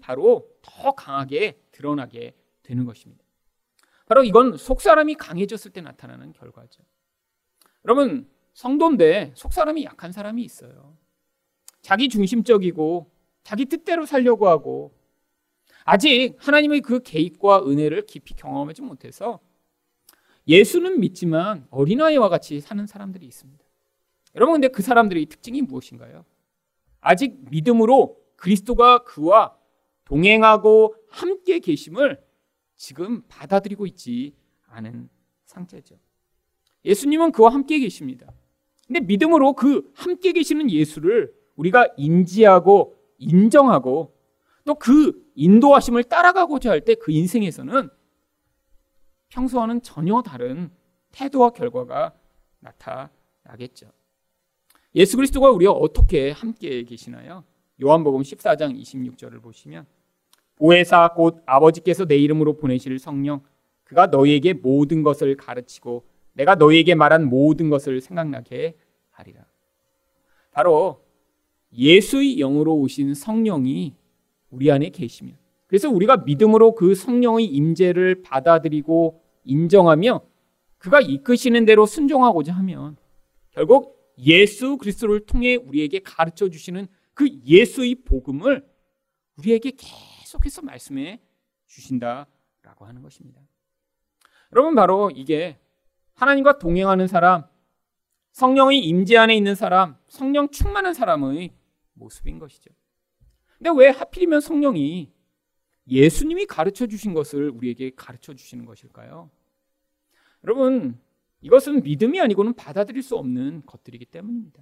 바로 0.00 0.48
더 0.62 0.92
강하게 0.92 1.60
드러나게 1.72 2.34
되는 2.62 2.84
것입니다. 2.84 3.24
바로 4.06 4.24
이건 4.24 4.56
속 4.56 4.80
사람이 4.80 5.16
강해졌을 5.16 5.70
때 5.70 5.80
나타나는 5.80 6.32
결과죠. 6.32 6.82
여러분, 7.84 8.28
성도인데 8.58 9.34
속사람이 9.36 9.84
약한 9.84 10.10
사람이 10.10 10.42
있어요. 10.42 10.96
자기 11.80 12.08
중심적이고 12.08 13.08
자기 13.44 13.66
뜻대로 13.66 14.04
살려고 14.04 14.48
하고 14.48 14.92
아직 15.84 16.34
하나님의 16.38 16.80
그 16.80 17.00
개입과 17.00 17.64
은혜를 17.68 18.06
깊이 18.06 18.34
경험하지 18.34 18.82
못해서 18.82 19.38
예수는 20.48 20.98
믿지만 20.98 21.68
어린아이와 21.70 22.28
같이 22.28 22.60
사는 22.60 22.84
사람들이 22.84 23.24
있습니다. 23.26 23.64
여러분 24.34 24.54
근데 24.54 24.66
그 24.66 24.82
사람들의 24.82 25.26
특징이 25.26 25.62
무엇인가요? 25.62 26.24
아직 27.00 27.36
믿음으로 27.50 28.20
그리스도가 28.34 29.04
그와 29.04 29.56
동행하고 30.04 30.96
함께 31.08 31.60
계심을 31.60 32.20
지금 32.74 33.22
받아들이고 33.28 33.86
있지 33.86 34.34
않은 34.66 35.08
상태죠. 35.44 35.96
예수님은 36.84 37.30
그와 37.30 37.54
함께 37.54 37.78
계십니다. 37.78 38.32
근데 38.88 39.00
믿음으로 39.00 39.52
그 39.52 39.90
함께 39.94 40.32
계시는 40.32 40.70
예수를 40.70 41.32
우리가 41.56 41.88
인지하고 41.96 42.96
인정하고 43.18 44.14
또 44.64 44.74
그 44.74 45.26
인도하심을 45.34 46.04
따라가고자 46.04 46.70
할 46.70 46.80
때 46.80 46.94
그 46.96 47.12
인생에서는 47.12 47.88
평소와는 49.28 49.82
전혀 49.82 50.20
다른 50.22 50.70
태도와 51.12 51.50
결과가 51.50 52.12
나타나겠죠. 52.60 53.90
예수 54.94 55.16
그리스도가 55.16 55.50
우리와 55.50 55.72
어떻게 55.72 56.30
함께 56.30 56.82
계시나요? 56.82 57.44
요한복음 57.82 58.22
14장 58.22 58.78
26절을 58.80 59.40
보시면 59.42 59.86
보혜사 60.56 61.12
곧 61.14 61.42
아버지께서 61.46 62.04
내 62.06 62.16
이름으로 62.16 62.56
보내실 62.56 62.98
성령 62.98 63.42
그가 63.84 64.06
너희에게 64.06 64.54
모든 64.54 65.02
것을 65.02 65.36
가르치고 65.36 66.04
내가 66.38 66.54
너희에게 66.54 66.94
말한 66.94 67.28
모든 67.28 67.68
것을 67.68 68.00
생각나게 68.00 68.76
하리라. 69.10 69.44
바로 70.52 71.04
예수의 71.72 72.36
영으로 72.36 72.76
오신 72.76 73.14
성령이 73.14 73.94
우리 74.50 74.70
안에 74.70 74.90
계시면 74.90 75.36
그래서 75.66 75.90
우리가 75.90 76.18
믿음으로 76.18 76.74
그 76.76 76.94
성령의 76.94 77.44
임재를 77.44 78.22
받아들이고 78.22 79.20
인정하며 79.44 80.22
그가 80.78 81.00
이끄시는 81.00 81.64
대로 81.64 81.86
순종하고자 81.86 82.52
하면 82.54 82.96
결국 83.50 83.98
예수 84.18 84.76
그리스도를 84.78 85.26
통해 85.26 85.56
우리에게 85.56 85.98
가르쳐 85.98 86.48
주시는 86.48 86.86
그 87.14 87.28
예수의 87.44 87.96
복음을 88.04 88.64
우리에게 89.36 89.72
계속해서 89.76 90.62
말씀해 90.62 91.20
주신다라고 91.66 92.86
하는 92.86 93.02
것입니다. 93.02 93.40
여러분 94.52 94.76
바로 94.76 95.10
이게 95.10 95.58
하나님과 96.18 96.58
동행하는 96.58 97.06
사람, 97.06 97.44
성령의 98.32 98.80
임재 98.80 99.16
안에 99.16 99.36
있는 99.36 99.54
사람, 99.54 99.96
성령 100.08 100.48
충만한 100.50 100.92
사람의 100.92 101.52
모습인 101.94 102.40
것이죠. 102.40 102.70
근데 103.56 103.70
왜 103.76 103.90
하필이면 103.90 104.40
성령이 104.40 105.12
예수님이 105.86 106.46
가르쳐 106.46 106.88
주신 106.88 107.14
것을 107.14 107.50
우리에게 107.50 107.92
가르쳐 107.94 108.34
주시는 108.34 108.64
것일까요? 108.64 109.30
여러분, 110.42 111.00
이것은 111.40 111.84
믿음이 111.84 112.20
아니고는 112.20 112.54
받아들일 112.54 113.02
수 113.02 113.16
없는 113.16 113.62
것들이기 113.64 114.04
때문입니다. 114.06 114.60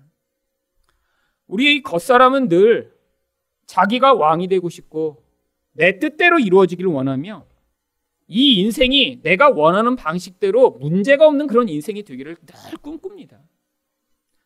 우리의 1.47 1.83
겉사람은 1.83 2.49
늘 2.49 2.95
자기가 3.65 4.13
왕이 4.13 4.49
되고 4.49 4.69
싶고 4.69 5.25
내 5.73 5.99
뜻대로 5.99 6.39
이루어지기를 6.39 6.91
원하며 6.91 7.47
이 8.29 8.61
인생이 8.61 9.21
내가 9.23 9.51
원하는 9.51 9.95
방식대로 9.97 10.71
문제가 10.71 11.27
없는 11.27 11.47
그런 11.47 11.69
인생이 11.69 12.03
되기를 12.03 12.37
늘 12.45 12.77
꿈꿉니다. 12.79 13.41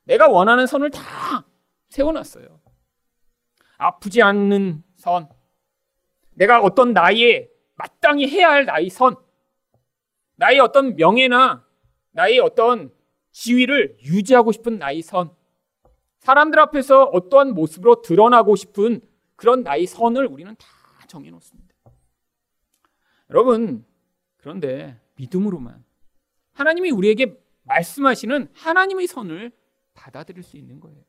내가 0.05 0.29
원하는 0.29 0.67
선을 0.67 0.91
다 0.91 1.47
세워놨어요. 1.89 2.61
아프지 3.79 4.23
않는 4.23 4.83
선. 4.97 5.29
내가 6.35 6.61
어떤 6.61 6.93
나이에 6.93 7.49
마땅히 7.75 8.29
해야 8.29 8.51
할 8.51 8.67
나이 8.67 8.91
선. 8.91 9.17
나의 10.37 10.61
어떤 10.61 10.97
명예나 10.97 11.67
나의 12.13 12.39
어떤 12.41 12.93
지위를 13.33 13.97
유지하고 14.03 14.53
싶은 14.53 14.79
나이 14.79 15.01
선. 15.01 15.35
사람들 16.19 16.59
앞에서 16.61 17.05
어떠한 17.05 17.55
모습으로 17.55 18.03
드러나고 18.03 18.57
싶은 18.57 19.01
그런 19.37 19.63
나이 19.63 19.87
선을 19.87 20.27
우리는 20.27 20.55
다 20.57 20.67
정해놓습니다. 21.07 21.70
여러분, 23.31 23.85
그런데 24.39 25.01
믿음으로만 25.17 25.85
하나님이 26.53 26.91
우리에게 26.91 27.41
말씀하시는 27.63 28.49
하나님의 28.53 29.07
선을 29.07 29.53
받아들일 29.95 30.43
수 30.43 30.57
있는 30.57 30.81
거예요. 30.81 31.01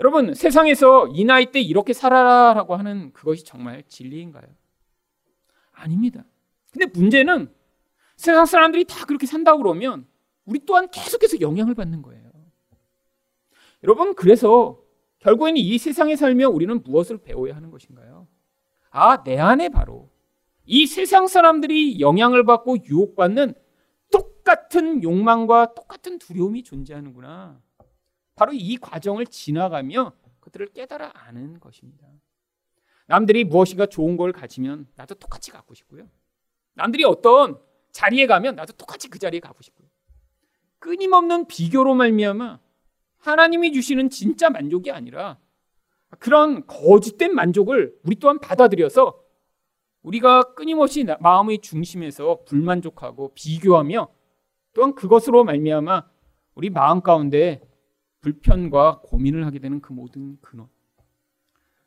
여러분, 0.00 0.34
세상에서 0.34 1.08
이 1.08 1.24
나이 1.24 1.50
때 1.50 1.60
이렇게 1.60 1.92
살아라라고 1.92 2.76
하는 2.76 3.12
그것이 3.12 3.44
정말 3.44 3.82
진리인가요? 3.88 4.46
아닙니다. 5.72 6.24
근데 6.72 6.86
문제는 6.86 7.52
세상 8.16 8.46
사람들이 8.46 8.84
다 8.84 9.06
그렇게 9.06 9.26
산다고 9.26 9.58
그러면 9.58 10.06
우리 10.44 10.60
또한 10.66 10.90
계속해서 10.90 11.40
영향을 11.40 11.74
받는 11.74 12.02
거예요. 12.02 12.30
여러분, 13.82 14.14
그래서 14.14 14.80
결국에는 15.20 15.56
이 15.56 15.78
세상에 15.78 16.16
살며 16.16 16.48
우리는 16.48 16.82
무엇을 16.82 17.18
배워야 17.18 17.56
하는 17.56 17.70
것인가요? 17.70 18.26
아, 18.90 19.22
내 19.22 19.38
안에 19.38 19.68
바로 19.68 20.10
이 20.70 20.86
세상 20.86 21.26
사람들이 21.26 21.98
영향을 21.98 22.44
받고 22.44 22.84
유혹받는 22.84 23.54
똑같은 24.12 25.02
욕망과 25.02 25.72
똑같은 25.72 26.18
두려움이 26.18 26.62
존재하는구나. 26.62 27.58
바로 28.34 28.52
이 28.52 28.76
과정을 28.76 29.26
지나가며 29.26 30.12
그들을 30.40 30.66
깨달아 30.74 31.12
아는 31.14 31.58
것입니다. 31.58 32.06
남들이 33.06 33.44
무엇인가 33.44 33.86
좋은 33.86 34.18
걸 34.18 34.32
가지면 34.32 34.86
나도 34.94 35.14
똑같이 35.14 35.50
갖고 35.50 35.72
싶고요. 35.72 36.06
남들이 36.74 37.02
어떤 37.04 37.58
자리에 37.92 38.26
가면 38.26 38.54
나도 38.54 38.74
똑같이 38.74 39.08
그 39.08 39.18
자리에 39.18 39.40
가고 39.40 39.62
싶고요. 39.62 39.88
끊임없는 40.80 41.46
비교로 41.46 41.94
말미암아 41.94 42.60
하나님이 43.16 43.72
주시는 43.72 44.10
진짜 44.10 44.50
만족이 44.50 44.90
아니라 44.90 45.38
그런 46.18 46.66
거짓된 46.66 47.34
만족을 47.34 47.98
우리 48.04 48.16
또한 48.16 48.38
받아들여서 48.38 49.27
우리가 50.08 50.54
끊임없이 50.54 51.04
마음의 51.20 51.58
중심에서 51.58 52.44
불만족하고 52.46 53.34
비교하며 53.34 54.08
또한 54.72 54.94
그것으로 54.94 55.44
말미암아 55.44 56.08
우리 56.54 56.70
마음 56.70 57.02
가운데 57.02 57.60
불편과 58.20 59.00
고민을 59.02 59.44
하게 59.44 59.58
되는 59.58 59.80
그 59.80 59.92
모든 59.92 60.38
근원. 60.40 60.68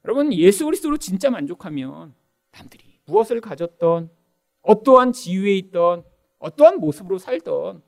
여러분 0.05 0.31
예수 0.33 0.65
그리스도로 0.65 0.97
진짜 0.97 1.31
만족하면 1.31 2.13
남들이 2.51 2.99
무엇을 3.05 3.41
가졌던 3.41 4.11
어떠한 4.61 5.13
지위에 5.13 5.55
있던 5.57 6.03
어떠한 6.37 6.79
모습으로 6.79 7.17
살던 7.17 7.81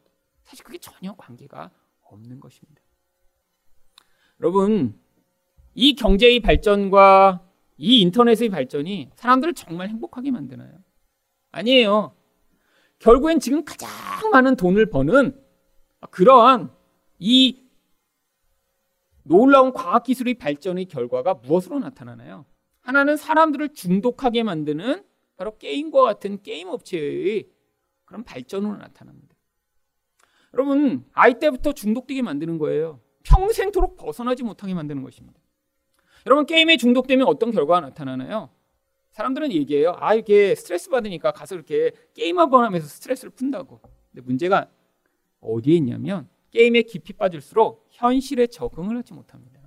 사실 0.44 0.66
그게 0.66 0.80
전혀 0.80 1.14
관계가 1.16 1.70
없는 2.02 2.40
것입니다. 2.40 2.82
여러분 4.40 5.00
이 5.76 5.96
경제의 5.96 6.40
발전과 6.40 7.53
이 7.78 8.02
인터넷의 8.02 8.50
발전이 8.50 9.12
사람들을 9.16 9.54
정말 9.54 9.90
행복하게 9.90 10.32
만드나요? 10.32 10.72
아니에요. 11.52 12.16
결국엔 13.00 13.40
지금 13.40 13.66
가장 13.66 13.90
많은 14.32 14.56
돈을 14.56 14.90
버는 14.90 15.40
그러한 16.10 16.72
이 17.20 17.64
놀라운 19.24 19.72
과학기술의 19.72 20.36
발전의 20.36 20.86
결과가 20.86 21.36
무엇으로 21.36 21.80
나타나나요? 21.80 22.46
하나는 22.82 23.18
사람들을 23.18 23.74
중독하게 23.74 24.44
만드는 24.44 25.04
바로 25.38 25.58
게임과 25.58 26.02
같은 26.02 26.42
게임 26.42 26.68
업체의 26.68 27.50
그런 28.06 28.24
발전으로 28.24 28.78
나타납니다. 28.78 29.36
여러분, 30.54 31.06
아이 31.14 31.40
때부터 31.40 31.74
중독되게 31.74 32.22
만드는 32.22 32.58
거예요. 32.58 33.00
평생토록 33.24 33.98
벗어나지 33.98 34.44
못하게 34.44 34.74
만드는 34.74 35.02
것입니다. 35.02 35.40
여러분, 36.26 36.46
게임에 36.46 36.78
중독되면 36.78 37.28
어떤 37.28 37.52
결과가 37.52 37.82
나타나나요? 37.82 38.50
사람들은 39.12 39.52
얘기해요. 39.52 39.96
아, 39.98 40.14
이렇게 40.16 40.56
스트레스 40.56 40.90
받으니까 40.90 41.32
가서 41.32 41.56
이렇게 41.56 41.92
게임 42.14 42.40
한 42.40 42.50
번 42.50 42.64
하면서 42.66 42.88
스트레스를 42.88 43.32
푼다고. 43.32 43.80
근데 44.12 44.22
문제가 44.26 44.70
어디에 45.42 45.76
있냐면 45.76 46.30
게임에 46.52 46.84
깊이 46.84 47.14
빠질수록 47.14 47.88
현실에 47.92 48.48
적응을 48.48 48.98
하지 48.98 49.14
못합니다. 49.14 49.60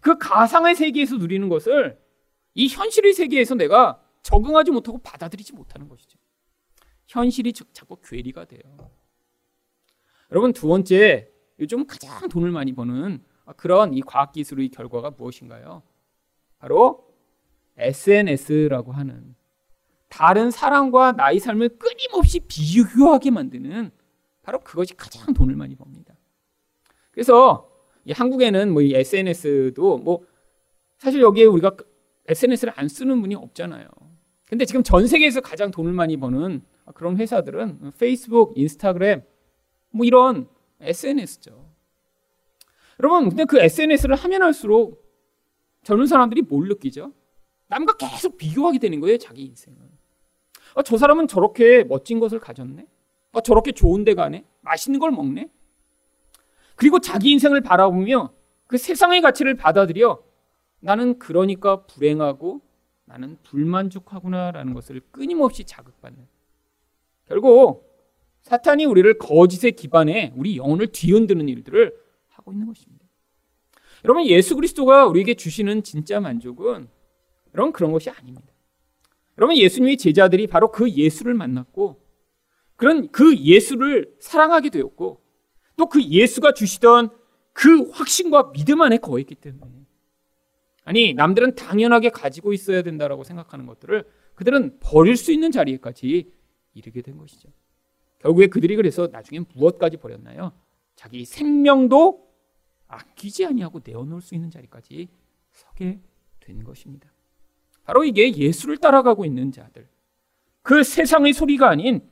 그 0.00 0.18
가상의 0.18 0.74
세계에서 0.74 1.16
누리는 1.16 1.48
것을 1.48 1.98
이 2.54 2.68
현실의 2.68 3.14
세계에서 3.14 3.54
내가 3.54 4.02
적응하지 4.22 4.70
못하고 4.72 4.98
받아들이지 4.98 5.54
못하는 5.54 5.88
것이죠. 5.88 6.18
현실이 7.06 7.52
자꾸 7.52 7.96
괴리가 8.02 8.44
돼요. 8.44 8.90
여러분 10.30 10.52
두 10.52 10.68
번째 10.68 11.30
요즘 11.58 11.86
가장 11.86 12.28
돈을 12.28 12.50
많이 12.50 12.74
버는 12.74 13.24
그런 13.56 13.94
이 13.94 14.00
과학 14.02 14.32
기술의 14.32 14.68
결과가 14.68 15.10
무엇인가요? 15.10 15.82
바로 16.58 17.06
SNS라고 17.76 18.92
하는 18.92 19.34
다른 20.08 20.50
사람과 20.50 21.12
나의 21.12 21.38
삶을 21.38 21.78
끊임없이 21.78 22.40
비교하게 22.40 23.30
만드는 23.30 23.90
바로 24.42 24.60
그것이 24.60 24.94
가장 24.94 25.34
돈을 25.34 25.54
많이 25.56 25.76
법니다. 25.76 26.14
그래서 27.10 27.70
한국에는 28.10 28.72
뭐 28.72 28.82
이 28.82 28.94
SNS도 28.94 29.98
뭐 29.98 30.24
사실 30.96 31.20
여기에 31.20 31.44
우리가 31.44 31.76
SNS를 32.26 32.72
안 32.76 32.88
쓰는 32.88 33.20
분이 33.20 33.34
없잖아요. 33.34 33.86
근데 34.46 34.64
지금 34.64 34.82
전 34.82 35.06
세계에서 35.06 35.40
가장 35.42 35.70
돈을 35.70 35.92
많이 35.92 36.16
버는 36.16 36.62
그런 36.94 37.18
회사들은 37.18 37.92
페이스북, 37.98 38.56
인스타그램 38.56 39.22
뭐 39.90 40.06
이런 40.06 40.48
SNS죠. 40.80 41.67
여러분, 43.00 43.28
근데 43.28 43.44
그 43.44 43.58
SNS를 43.58 44.16
하면 44.16 44.42
할수록 44.42 45.04
젊은 45.84 46.06
사람들이 46.06 46.42
뭘 46.42 46.68
느끼죠? 46.68 47.12
남과 47.68 47.96
계속 47.96 48.36
비교하게 48.36 48.78
되는 48.78 49.00
거예요, 49.00 49.18
자기 49.18 49.44
인생을. 49.44 49.78
아, 50.74 50.82
저 50.82 50.96
사람은 50.96 51.28
저렇게 51.28 51.84
멋진 51.84 52.18
것을 52.18 52.40
가졌네? 52.40 52.86
아, 53.32 53.40
저렇게 53.40 53.72
좋은 53.72 54.04
데 54.04 54.14
가네? 54.14 54.44
맛있는 54.62 54.98
걸 55.00 55.10
먹네? 55.10 55.50
그리고 56.76 56.98
자기 56.98 57.30
인생을 57.32 57.60
바라보며 57.60 58.32
그 58.66 58.78
세상의 58.78 59.20
가치를 59.20 59.54
받아들여 59.54 60.22
나는 60.80 61.18
그러니까 61.18 61.84
불행하고 61.86 62.60
나는 63.04 63.38
불만족하구나라는 63.42 64.74
것을 64.74 65.00
끊임없이 65.10 65.64
자극받는. 65.64 66.26
결국 67.26 67.88
사탄이 68.42 68.84
우리를 68.84 69.18
거짓에 69.18 69.70
기반해 69.70 70.32
우리 70.36 70.56
영혼을 70.56 70.88
뒤흔드는 70.92 71.48
일들을 71.48 71.94
하고 72.48 72.52
있는 72.52 72.66
것입니다. 72.66 73.04
여러분 74.04 74.24
예수 74.26 74.54
그리스도가 74.54 75.06
우리에게 75.06 75.34
주시는 75.34 75.82
진짜 75.82 76.20
만족은 76.20 76.88
여러분 77.54 77.72
그런 77.72 77.92
것이 77.92 78.10
아닙니다. 78.10 78.48
여러분 79.36 79.56
예수님의 79.56 79.98
제자들이 79.98 80.46
바로 80.46 80.72
그 80.72 80.90
예수를 80.90 81.34
만났고 81.34 82.02
그런 82.76 83.10
그 83.10 83.36
예수를 83.36 84.16
사랑하게 84.20 84.70
되었고 84.70 85.22
또 85.76 85.86
그 85.86 86.02
예수가 86.02 86.54
주시던 86.54 87.10
그 87.52 87.90
확신과 87.90 88.52
믿음 88.52 88.82
안에 88.82 88.98
거했기 88.98 89.34
때문에 89.36 89.86
아니 90.84 91.14
남들은 91.14 91.54
당연하게 91.54 92.10
가지고 92.10 92.52
있어야 92.52 92.82
된다라고 92.82 93.22
생각하는 93.22 93.66
것들을 93.66 94.04
그들은 94.34 94.78
버릴 94.80 95.16
수 95.16 95.32
있는 95.32 95.50
자리에까지 95.50 96.32
이르게 96.74 97.02
된 97.02 97.16
것이죠. 97.16 97.48
결국에 98.20 98.48
그들이 98.48 98.74
그래서 98.76 99.08
나중에 99.10 99.40
무엇까지 99.54 99.98
버렸나요? 99.98 100.52
자기 100.96 101.24
생명도 101.24 102.27
아끼지 102.88 103.46
아니하고 103.46 103.80
내어놓을 103.84 104.20
수 104.20 104.34
있는 104.34 104.50
자리까지 104.50 105.08
서게 105.50 106.00
된 106.40 106.64
것입니다. 106.64 107.12
바로 107.84 108.04
이게 108.04 108.34
예수를 108.34 108.78
따라가고 108.78 109.24
있는 109.24 109.52
자들. 109.52 109.88
그 110.62 110.82
세상의 110.82 111.32
소리가 111.32 111.70
아닌 111.70 112.08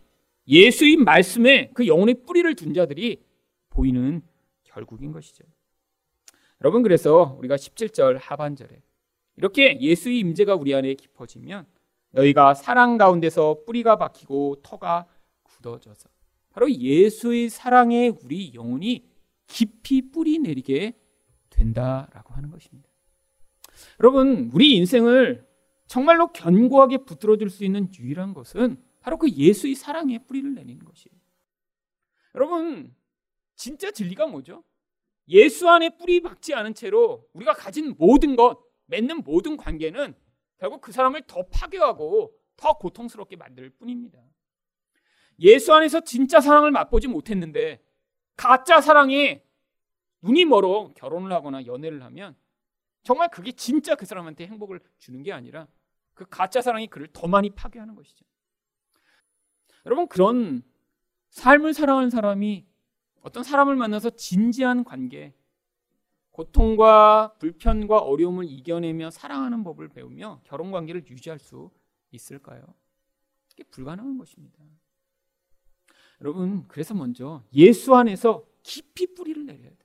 예수의 0.49 0.97
말씀에 0.97 1.71
그 1.75 1.87
영혼의 1.87 2.23
뿌리를 2.27 2.55
둔 2.55 2.73
자들이 2.73 3.23
보이는 3.71 4.23
결국인 4.62 5.12
것이죠. 5.12 5.45
여러분 6.62 6.83
그래서 6.83 7.37
우리가 7.39 7.57
17절 7.57 8.19
하반절에 8.21 8.81
이렇게 9.37 9.79
예수의 9.81 10.19
임재가 10.21 10.55
우리 10.55 10.75
안에 10.75 10.95
깊어지면 10.95 11.67
너희가 12.12 12.55
사랑 12.55 12.97
가운데서 12.97 13.65
뿌리가 13.67 13.97
박히고 13.97 14.62
터가 14.62 15.07
굳어져서 15.43 16.09
바로 16.51 16.71
예수의 16.71 17.51
사랑에 17.51 18.09
우리 18.23 18.55
영혼이 18.55 19.05
깊이 19.47 20.11
뿌리 20.11 20.39
내리게 20.39 20.99
된다라고 21.51 22.35
하는 22.35 22.51
것입니다. 22.51 22.89
여러분, 24.01 24.51
우리 24.53 24.75
인생을 24.77 25.47
정말로 25.87 26.33
견고하게 26.33 26.99
붙들어 27.05 27.37
줄 27.37 27.51
수 27.51 27.65
있는 27.65 27.89
유일한 27.99 28.35
것은 28.35 28.83
바로 29.01 29.19
그 29.19 29.31
예수의 29.31 29.75
사랑에 29.75 30.19
뿌리를 30.19 30.55
내리는 30.55 30.85
것이에요. 30.85 31.17
여러분, 32.35 32.95
진짜 33.55 33.91
진리가 33.91 34.27
뭐죠? 34.27 34.65
예수 35.29 35.69
안에 35.69 35.97
뿌리 35.97 36.21
박지 36.21 36.55
않은 36.55 36.75
채로 36.75 37.27
우리가 37.33 37.55
가진 37.55 37.95
모든 37.99 38.37
것, 38.37 38.59
맺는 38.87 39.23
모든 39.25 39.57
관계는 39.57 40.15
결국 40.59 40.81
그 40.81 40.93
사람을 40.93 41.23
더 41.27 41.47
파괴하고 41.49 42.33
더 42.57 42.79
고통스럽게 42.79 43.37
만들 43.37 43.71
뿐입니다. 43.71 44.19
예수 45.41 45.75
안에서 45.75 46.01
진짜 46.01 46.41
사랑을 46.41 46.71
맛보지 46.71 47.09
못했는데 47.09 47.81
가짜 48.37 48.81
사랑에 48.81 49.42
눈이 50.22 50.44
멀어 50.44 50.92
결혼을 50.94 51.33
하거나 51.33 51.64
연애를 51.66 52.03
하면 52.03 52.37
정말 53.03 53.31
그게 53.31 53.53
진짜 53.53 53.94
그 53.94 54.05
사람한테 54.05 54.46
행복을 54.46 54.81
주는 54.99 55.22
게 55.22 55.33
아니라 55.33 55.68
그 56.14 56.27
가짜 56.29 56.61
사랑이 56.61 56.88
그를 56.88 57.09
더 57.12 57.29
많이 57.29 57.51
파괴하는 57.51 57.94
것이죠. 57.94 58.25
여러분 59.85 60.09
그런 60.09 60.62
삶을 61.31 61.75
살아가는 61.75 62.11
사람이 62.11 62.66
어떤 63.22 63.42
사람을 63.42 63.77
만나서 63.77 64.11
진지한 64.11 64.85
관계, 64.85 65.35
고통과 66.31 67.35
불편과 67.38 67.99
어려움을 67.99 68.44
이겨내며 68.44 69.11
사랑하는 69.11 69.64
법을 69.64 69.88
배우며 69.88 70.40
결혼 70.44 70.70
관계를 70.70 71.07
유지할 71.09 71.38
수 71.38 71.70
있을까요? 72.11 72.62
그게 73.49 73.64
불가능한 73.64 74.18
것입니다. 74.18 74.59
여러분, 76.21 76.65
그래서 76.69 76.95
먼저 76.95 77.43
예수 77.55 77.95
안에서 77.95 78.45
깊이 78.63 79.15
뿌리를 79.15 79.45
내려야 79.45 79.71
돼. 79.71 79.77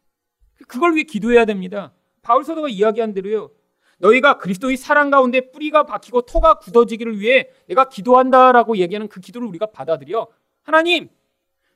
그걸 0.68 0.96
위해 0.96 1.04
기도해야 1.04 1.46
됩니다. 1.46 1.94
바울 2.22 2.44
사도가 2.44 2.70
이야기한 2.70 3.14
대로요. 3.14 3.52
너희가 4.00 4.38
그리스도의 4.38 4.78
사랑 4.78 5.12
가운데 5.12 5.52
뿌리가 5.52 5.86
박히고 5.86 6.24
토가 6.24 6.56
굳어지기를 6.56 7.20
위해 7.20 7.50
내가 7.68 7.88
기도한다라고 7.88 8.78
얘기하는 8.78 9.08
그 9.08 9.20
기도를 9.20 9.48
우리가 9.48 9.68
받아들여 9.68 10.28
하나님, 10.64 11.10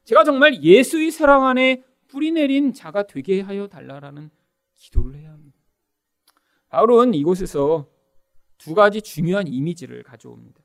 제가 0.06 0.24
정말 0.24 0.62
예수의 0.64 1.12
사랑 1.12 1.46
안에 1.46 1.84
뿌리 2.08 2.32
내린 2.32 2.74
자가 2.74 3.04
되게 3.04 3.42
하여 3.42 3.68
달라라는 3.68 4.30
기도를 4.76 5.16
해야 5.16 5.32
합니다. 5.32 5.58
바울은 6.70 7.14
이곳에서 7.14 7.88
두 8.58 8.74
가지 8.74 9.02
중요한 9.02 9.48
이미지를 9.48 10.04
가져옵니다. 10.04 10.62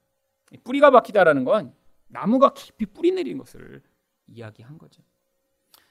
뿌리가 0.64 0.90
박히다라는 0.90 1.44
건 1.44 1.74
나무가 2.10 2.52
깊이 2.52 2.86
뿌리 2.86 3.12
내린 3.12 3.38
것을 3.38 3.82
이야기한 4.26 4.78
거죠. 4.78 5.02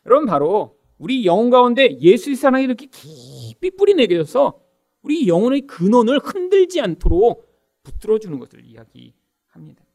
여러분 0.06 0.26
바로 0.28 0.80
우리 0.98 1.26
영혼 1.26 1.50
가운데 1.50 1.98
예수의 2.00 2.36
사랑이 2.36 2.66
이렇게 2.66 2.86
깊이 2.88 3.72
뿌리 3.72 3.94
내려서 3.94 4.62
우리 5.02 5.28
영혼의 5.28 5.62
근원을 5.62 6.20
흔들지 6.20 6.82
않도록 6.82 7.50
붙들어 7.84 8.20
주는 8.20 8.38
것을 8.38 8.66
이야기합니다. 8.66 9.86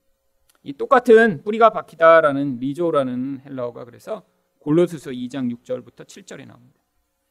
이 0.62 0.72
똑같은 0.72 1.42
뿌리가 1.44 1.70
박히다라는 1.70 2.58
리조라는 2.58 3.42
헬라어가 3.44 3.84
그래서 3.84 4.24
골로새서 4.60 5.10
2장 5.10 5.54
6절부터 5.54 6.06
7절에 6.06 6.46
나옵니다. 6.46 6.80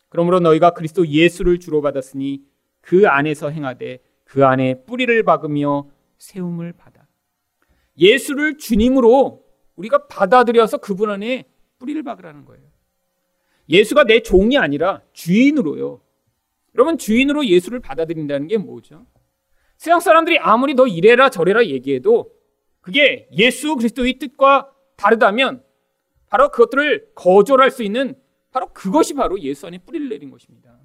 그러므로 0.09 0.39
너희가 0.39 0.71
그리스도 0.71 1.07
예수를 1.07 1.59
주로 1.59 1.81
받았으니 1.81 2.45
그 2.79 3.07
안에서 3.07 3.49
행하되 3.49 4.03
그 4.23 4.45
안에 4.45 4.83
뿌리를 4.83 5.23
박으며 5.23 5.89
세움을 6.19 6.73
받아. 6.73 7.02
예수를 7.97 8.57
주님으로 8.57 9.43
우리가 9.75 10.07
받아들여서 10.07 10.77
그분 10.77 11.09
안에 11.09 11.45
뿌리를 11.79 12.01
박으라는 12.03 12.45
거예요. 12.45 12.63
예수가 13.69 14.05
내 14.05 14.21
종이 14.21 14.57
아니라 14.57 15.01
주인으로요. 15.13 16.01
여러분 16.75 16.97
주인으로 16.97 17.45
예수를 17.45 17.79
받아들인다는 17.79 18.47
게 18.47 18.57
뭐죠? 18.57 19.05
세상 19.77 19.99
사람들이 19.99 20.39
아무리 20.39 20.73
너 20.73 20.87
이래라 20.87 21.29
저래라 21.29 21.65
얘기해도 21.65 22.31
그게 22.81 23.27
예수 23.33 23.75
그리스도의 23.75 24.19
뜻과 24.19 24.71
다르다면 24.95 25.63
바로 26.27 26.49
그것들을 26.49 27.13
거절할 27.15 27.71
수 27.71 27.83
있는 27.83 28.15
바로 28.51 28.71
그것이 28.73 29.13
바로 29.13 29.39
예수 29.39 29.67
안에 29.67 29.79
뿌리를 29.79 30.09
내린 30.09 30.29
것입니다. 30.29 30.79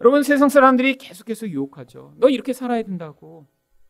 여러분 0.00 0.22
세상 0.22 0.48
사람들이 0.48 0.96
계속해서 0.96 1.48
유혹하죠. 1.48 2.14
너 2.18 2.28
이렇게 2.28 2.52
살아야 2.52 2.82
된다고. 2.82 3.46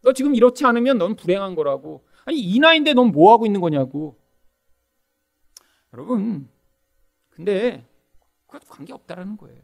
너 0.07 0.13
지금 0.13 0.37
이렇지 0.37 0.65
않으면 0.65 0.99
넌 0.99 1.17
불행한 1.17 1.57
거라고. 1.57 2.05
아니 2.27 2.39
이 2.39 2.61
나이인데 2.61 2.95
넌 2.95 3.11
뭐 3.11 3.33
하고 3.33 3.45
있는 3.45 3.61
거냐고. 3.61 4.17
여러분 5.93 6.49
근데 7.31 7.85
그것 8.47 8.69
관계 8.69 8.93
없다라는 8.93 9.37
거예요. 9.37 9.61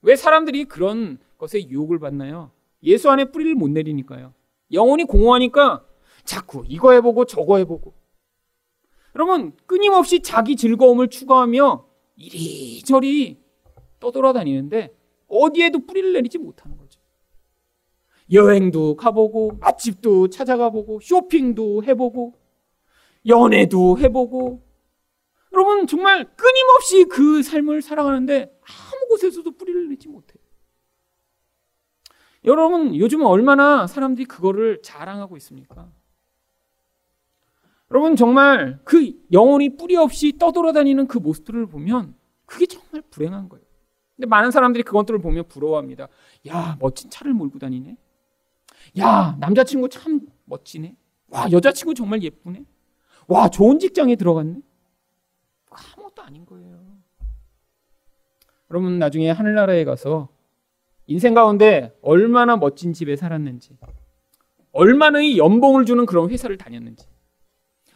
왜 0.00 0.16
사람들이 0.16 0.64
그런 0.64 1.18
것에 1.38 1.68
유혹을 1.68 2.00
받나요? 2.00 2.50
예수 2.82 3.08
안에 3.08 3.26
뿌리를 3.26 3.54
못 3.54 3.68
내리니까요. 3.68 4.34
영혼이 4.72 5.04
공허하니까 5.04 5.86
자꾸 6.24 6.64
이거 6.66 6.90
해보고 6.90 7.26
저거 7.26 7.58
해보고. 7.58 7.94
여러분 9.14 9.52
끊임없이 9.66 10.22
자기 10.22 10.56
즐거움을 10.56 11.06
추구하며 11.06 11.86
이리저리 12.16 13.38
떠돌아다니는데 14.00 14.92
어디에도 15.28 15.86
뿌리를 15.86 16.12
내리지 16.14 16.38
못하는 16.38 16.76
거죠. 16.76 17.00
여행도 18.32 18.96
가보고 18.96 19.58
맛집도 19.60 20.28
찾아가보고 20.28 21.00
쇼핑도 21.00 21.84
해보고 21.84 22.34
연애도 23.26 23.98
해보고 23.98 24.62
여러분 25.52 25.86
정말 25.86 26.24
끊임없이 26.34 27.04
그 27.04 27.42
삶을 27.42 27.82
살아가는데 27.82 28.58
아무 28.62 29.08
곳에서도 29.08 29.50
뿌리를 29.56 29.88
내지 29.88 30.08
못해요. 30.08 30.40
여러분 32.44 32.96
요즘 32.96 33.22
얼마나 33.22 33.86
사람들이 33.86 34.24
그거를 34.24 34.80
자랑하고 34.82 35.36
있습니까? 35.36 35.90
여러분 37.90 38.16
정말 38.16 38.80
그 38.84 39.12
영혼이 39.30 39.76
뿌리 39.76 39.96
없이 39.96 40.32
떠돌아다니는 40.38 41.06
그 41.06 41.18
모습들을 41.18 41.66
보면 41.66 42.14
그게 42.46 42.64
정말 42.66 43.02
불행한 43.10 43.50
거예요. 43.50 43.64
근데 44.16 44.26
많은 44.26 44.50
사람들이 44.50 44.82
그것들을 44.82 45.20
보면 45.20 45.46
부러워합니다. 45.48 46.08
야 46.48 46.76
멋진 46.80 47.10
차를 47.10 47.34
몰고 47.34 47.58
다니네. 47.58 47.96
야 48.98 49.36
남자친구 49.40 49.88
참 49.88 50.20
멋지네. 50.44 50.96
와 51.28 51.50
여자친구 51.50 51.94
정말 51.94 52.22
예쁘네. 52.22 52.64
와 53.28 53.48
좋은 53.48 53.78
직장에 53.78 54.16
들어갔네. 54.16 54.60
아무것도 55.70 56.22
아닌 56.22 56.44
거예요. 56.44 56.82
여러분 58.70 58.98
나중에 58.98 59.30
하늘나라에 59.30 59.84
가서 59.84 60.28
인생 61.06 61.34
가운데 61.34 61.94
얼마나 62.00 62.56
멋진 62.56 62.92
집에 62.92 63.16
살았는지, 63.16 63.76
얼마나의 64.72 65.36
연봉을 65.36 65.84
주는 65.84 66.06
그런 66.06 66.30
회사를 66.30 66.56
다녔는지, 66.56 67.06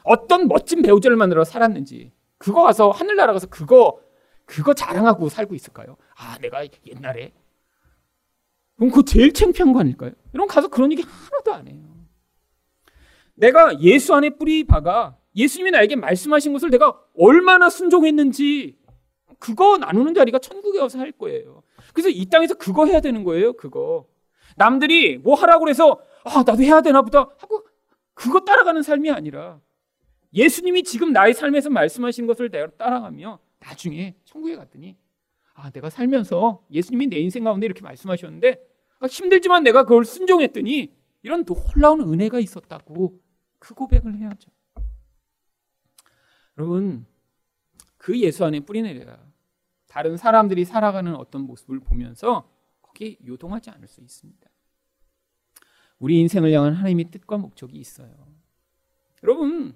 어떤 0.02 0.48
멋진 0.48 0.82
배우자를 0.82 1.16
만들어 1.16 1.44
살았는지, 1.44 2.12
그거 2.38 2.62
가서 2.62 2.90
하늘나라 2.90 3.32
가서 3.32 3.46
그거 3.46 4.00
그거 4.44 4.74
자랑하고 4.74 5.28
살고 5.28 5.54
있을까요? 5.54 5.96
아, 6.14 6.38
내가 6.38 6.64
옛날에 6.86 7.32
그럼 8.76 8.90
그거 8.90 9.02
제일 9.02 9.32
창피한 9.32 9.72
거 9.72 9.80
아닐까요? 9.80 10.12
여러분 10.34 10.48
가서 10.48 10.68
그런 10.68 10.92
얘기 10.92 11.02
하나도 11.02 11.54
안 11.54 11.66
해요. 11.68 11.82
내가 13.34 13.80
예수 13.80 14.14
안에 14.14 14.30
뿌리 14.30 14.64
박아 14.64 15.16
예수님이 15.34 15.70
나에게 15.70 15.96
말씀하신 15.96 16.52
것을 16.52 16.70
내가 16.70 16.98
얼마나 17.16 17.68
순종했는지 17.68 18.78
그거 19.38 19.76
나누는 19.76 20.14
자리가 20.14 20.38
천국에 20.38 20.78
와서 20.80 20.98
할 20.98 21.12
거예요. 21.12 21.62
그래서 21.92 22.08
이 22.08 22.26
땅에서 22.26 22.54
그거 22.54 22.86
해야 22.86 23.00
되는 23.00 23.24
거예요. 23.24 23.52
그거. 23.54 24.06
남들이 24.56 25.18
뭐 25.18 25.34
하라고 25.34 25.64
그래서 25.64 26.00
아 26.24 26.38
나도 26.38 26.62
해야 26.62 26.80
되나 26.80 27.02
보다 27.02 27.20
하고 27.38 27.66
그거 28.14 28.40
따라가는 28.40 28.82
삶이 28.82 29.10
아니라 29.10 29.60
예수님이 30.32 30.82
지금 30.82 31.12
나의 31.12 31.34
삶에서 31.34 31.70
말씀하신 31.70 32.26
것을 32.26 32.50
내가 32.50 32.68
따라가며 32.78 33.38
나중에 33.58 34.14
천국에 34.24 34.56
갔더니 34.56 34.96
아 35.56 35.70
내가 35.70 35.88
살면서 35.88 36.64
예수님이 36.70 37.06
내 37.06 37.18
인생 37.18 37.42
가운데 37.42 37.64
이렇게 37.64 37.80
말씀하셨는데 37.80 38.60
아, 38.98 39.06
힘들지만 39.06 39.62
내가 39.62 39.84
그걸 39.84 40.04
순종했더니 40.04 40.94
이런 41.22 41.44
놀라운 41.44 42.00
은혜가 42.00 42.38
있었다고 42.40 43.18
그 43.58 43.74
고백을 43.74 44.16
해야죠. 44.16 44.50
여러분 46.58 47.06
그 47.96 48.20
예수 48.20 48.44
안에 48.44 48.60
뿌리내려야 48.60 49.18
다른 49.88 50.18
사람들이 50.18 50.66
살아가는 50.66 51.14
어떤 51.16 51.42
모습을 51.42 51.80
보면서 51.80 52.50
거기에 52.82 53.16
요동하지 53.26 53.70
않을 53.70 53.88
수 53.88 54.02
있습니다. 54.02 54.50
우리 55.98 56.20
인생을 56.20 56.52
향한 56.52 56.74
하나님의 56.74 57.10
뜻과 57.10 57.38
목적이 57.38 57.78
있어요. 57.78 58.14
여러분 59.22 59.74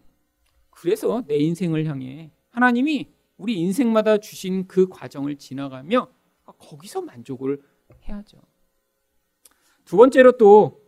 그래서 0.69 1.25
내 1.27 1.37
인생을 1.37 1.87
향해 1.87 2.31
하나님이 2.51 3.11
우리 3.40 3.59
인생마다 3.59 4.18
주신 4.18 4.68
그 4.68 4.87
과정을 4.87 5.37
지나가며 5.37 6.09
거기서 6.44 7.00
만족을 7.00 7.62
해야죠. 8.07 8.37
두 9.87 9.96
번째로 9.96 10.33
또 10.33 10.83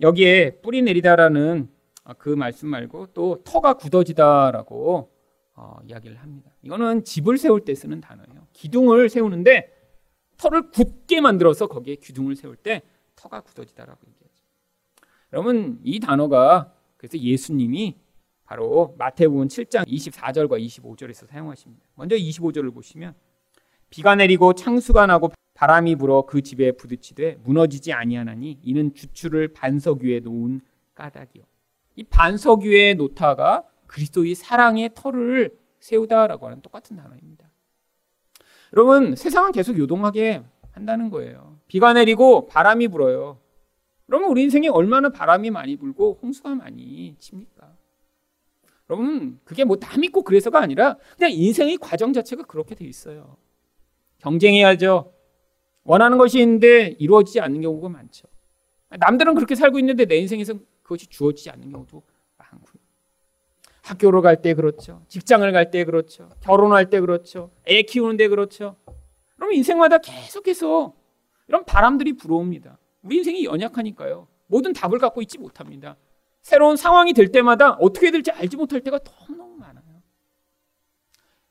여기에 0.00 0.62
뿌리 0.62 0.82
내리다라는 0.82 1.70
그 2.18 2.30
말씀 2.30 2.68
말고 2.68 3.08
또 3.14 3.40
터가 3.44 3.74
굳어지다라고 3.74 5.12
어, 5.54 5.76
이야기를 5.86 6.16
합니다. 6.16 6.50
이거는 6.62 7.04
집을 7.04 7.38
세울 7.38 7.64
때 7.64 7.74
쓰는 7.74 8.00
단어예요. 8.00 8.48
기둥을 8.52 9.08
세우는데 9.08 9.72
터를 10.38 10.70
굳게 10.70 11.20
만들어서 11.20 11.68
거기에 11.68 11.94
기둥을 11.94 12.34
세울 12.34 12.56
때 12.56 12.82
터가 13.14 13.42
굳어지다라고 13.42 14.00
얘기하죠. 14.08 14.44
여러분 15.32 15.78
이 15.84 16.00
단어가 16.00 16.74
그래서 16.96 17.16
예수님이 17.16 17.96
바로 18.46 18.94
마태복음 18.96 19.48
7장 19.48 19.86
24절과 19.86 20.64
25절에서 20.64 21.26
사용하십니다. 21.26 21.84
먼저 21.96 22.16
25절을 22.16 22.72
보시면 22.72 23.14
비가 23.90 24.14
내리고 24.14 24.52
창수가 24.52 25.06
나고 25.06 25.32
바람이 25.54 25.96
불어 25.96 26.22
그 26.22 26.42
집에 26.42 26.72
부딪히되 26.72 27.38
무너지지 27.42 27.92
아니하나니 27.92 28.60
이는 28.62 28.94
주추를 28.94 29.48
반석 29.48 30.02
위에 30.02 30.20
놓은 30.20 30.60
까닭이요. 30.94 31.44
이 31.96 32.04
반석 32.04 32.62
위에 32.62 32.94
놓다가 32.94 33.64
그리스도의 33.86 34.34
사랑의 34.34 34.90
터를 34.94 35.58
세우다라고 35.80 36.46
하는 36.46 36.60
똑같은 36.62 36.96
단어입니다. 36.96 37.48
여러분 38.74 39.16
세상은 39.16 39.52
계속 39.52 39.78
요동하게 39.78 40.42
한다는 40.72 41.10
거예요. 41.10 41.58
비가 41.68 41.92
내리고 41.94 42.46
바람이 42.46 42.88
불어요. 42.88 43.40
그러면 44.06 44.30
우리 44.30 44.42
인생에 44.42 44.68
얼마나 44.68 45.08
바람이 45.08 45.50
많이 45.50 45.76
불고 45.76 46.18
홍수가 46.22 46.54
많이 46.54 47.16
칩니까? 47.18 47.55
여러분 48.88 49.40
그게 49.44 49.64
뭐다 49.64 49.98
믿고 49.98 50.22
그래서가 50.22 50.60
아니라 50.60 50.96
그냥 51.16 51.32
인생의 51.32 51.78
과정 51.78 52.12
자체가 52.12 52.44
그렇게 52.44 52.74
돼 52.74 52.84
있어요. 52.84 53.36
경쟁해야죠. 54.18 55.12
원하는 55.84 56.18
것이 56.18 56.40
있는데 56.40 56.96
이루어지지 56.98 57.40
않는 57.40 57.60
경우가 57.60 57.88
많죠. 57.88 58.26
남들은 58.98 59.34
그렇게 59.34 59.54
살고 59.54 59.78
있는데 59.80 60.04
내 60.04 60.16
인생에서 60.16 60.54
그것이 60.82 61.06
주어지지 61.08 61.50
않는 61.50 61.70
경우도 61.70 62.02
많고요. 62.38 62.82
학교로 63.82 64.20
갈 64.22 64.42
때 64.42 64.54
그렇죠. 64.54 65.02
직장을 65.08 65.50
갈 65.52 65.70
때 65.70 65.84
그렇죠. 65.84 66.30
결혼할 66.40 66.90
때 66.90 67.00
그렇죠. 67.00 67.50
애 67.66 67.82
키우는데 67.82 68.28
그렇죠. 68.28 68.76
그럼 69.36 69.52
인생마다 69.52 69.98
계속해서 69.98 70.94
이런 71.48 71.64
바람들이 71.64 72.14
불어옵니다. 72.14 72.78
우리 73.02 73.18
인생이 73.18 73.44
연약하니까요. 73.44 74.26
모든 74.48 74.72
답을 74.72 74.98
갖고 74.98 75.22
있지 75.22 75.38
못합니다. 75.38 75.96
새로운 76.46 76.76
상황이 76.76 77.12
될 77.12 77.32
때마다 77.32 77.72
어떻게 77.72 78.12
될지 78.12 78.30
알지 78.30 78.56
못할 78.56 78.80
때가 78.80 79.00
너무너무 79.00 79.56
많아요. 79.56 80.00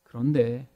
그런데 0.03 0.69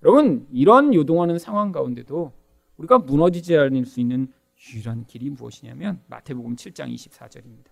여러분 0.00 0.46
이런 0.52 0.94
요동하는 0.94 1.40
상황 1.40 1.72
가운데도 1.72 2.32
우리가 2.76 2.98
무너지지 2.98 3.56
않을 3.56 3.84
수 3.84 3.98
있는 3.98 4.32
유일한 4.72 5.06
길이 5.06 5.28
무엇이냐면 5.28 6.00
마태복음 6.06 6.54
7장 6.54 6.94
24절입니다. 6.94 7.66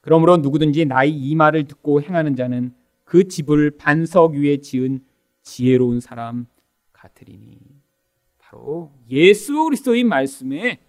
그러므로 0.00 0.38
누구든지 0.38 0.86
나의 0.86 1.12
이 1.12 1.34
말을 1.34 1.64
듣고 1.64 2.00
행하는 2.00 2.34
자는 2.34 2.74
그 3.04 3.28
집을 3.28 3.72
반석 3.72 4.32
위에 4.32 4.56
지은 4.56 5.04
지혜로운 5.42 6.00
사람 6.00 6.46
같으리니 6.94 7.58
바로 8.38 8.90
예수 9.10 9.64
그리스도의 9.64 10.04
말씀에 10.04 10.80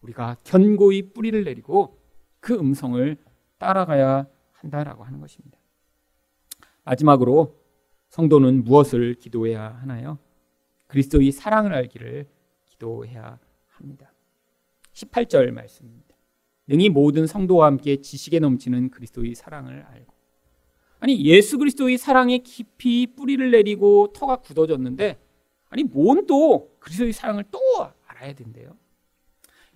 우리가 0.00 0.38
견고히 0.42 1.12
뿌리를 1.12 1.44
내리고 1.44 2.01
그 2.42 2.54
음성을 2.54 3.16
따라가야 3.58 4.26
한다라고 4.50 5.04
하는 5.04 5.20
것입니다. 5.20 5.58
마지막으로 6.84 7.56
성도는 8.08 8.64
무엇을 8.64 9.14
기도해야 9.14 9.78
하나요? 9.80 10.18
그리스도의 10.88 11.30
사랑을 11.30 11.72
알기를 11.72 12.26
기도해야 12.66 13.38
합니다. 13.68 14.12
18절 14.92 15.52
말씀입니다. 15.52 16.16
능히 16.66 16.90
모든 16.90 17.26
성도와 17.28 17.66
함께 17.68 18.00
지식에 18.00 18.40
넘치는 18.40 18.90
그리스도의 18.90 19.36
사랑을 19.36 19.84
알고 19.84 20.12
아니 20.98 21.24
예수 21.24 21.58
그리스도의 21.58 21.96
사랑에 21.96 22.38
깊이 22.38 23.06
뿌리를 23.06 23.50
내리고 23.52 24.12
터가 24.12 24.36
굳어졌는데 24.36 25.18
아니 25.68 25.84
뭔 25.84 26.26
또 26.26 26.74
그리스도의 26.80 27.12
사랑을 27.12 27.44
또 27.52 27.60
알아야 28.06 28.34
된대요. 28.34 28.76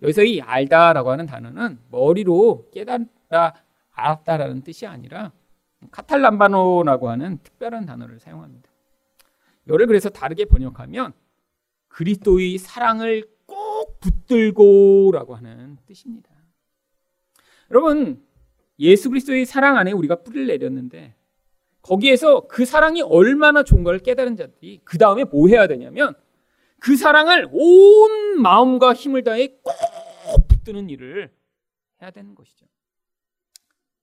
여기서 0.03 0.25
이 0.25 0.41
알다라고 0.41 1.11
하는 1.11 1.27
단어는 1.27 1.79
머리로 1.91 2.69
깨달아 2.73 3.55
알았다라는 3.93 4.63
뜻이 4.63 4.87
아니라 4.87 5.33
카탈람바노라고 5.91 7.09
하는 7.09 7.39
특별한 7.43 7.87
단어를 7.87 8.19
사용합니다. 8.21 8.69
이를 9.67 9.87
그래서 9.87 10.09
다르게 10.11 10.45
번역하면 10.45 11.13
그리스도의 11.89 12.59
사랑을 12.59 13.25
꼭 13.47 13.99
붙들고라고 14.01 15.35
하는 15.35 15.79
뜻입니다. 15.87 16.31
여러분 17.71 18.23
예수 18.79 19.09
그리스도의 19.09 19.47
사랑 19.47 19.77
안에 19.77 19.93
우리가 19.93 20.17
뿌리를 20.23 20.47
내렸는데 20.47 21.15
거기에서 21.83 22.47
그 22.49 22.65
사랑이 22.65 23.01
얼마나 23.03 23.63
좋은 23.63 23.85
걸 23.85 23.99
깨달은 23.99 24.37
자들이 24.37 24.81
그 24.85 24.99
다음에 24.99 25.25
뭐 25.25 25.49
해야 25.49 25.67
되냐면 25.67 26.15
그 26.81 26.97
사랑을 26.97 27.49
온 27.51 28.41
마음과 28.41 28.95
힘을 28.95 29.25
다해 29.25 29.49
꼭 29.63 30.49
붙드는 30.49 30.91
일을 30.91 31.35
해야 32.03 32.11
되는 32.11 32.35
것이죠. 32.35 32.67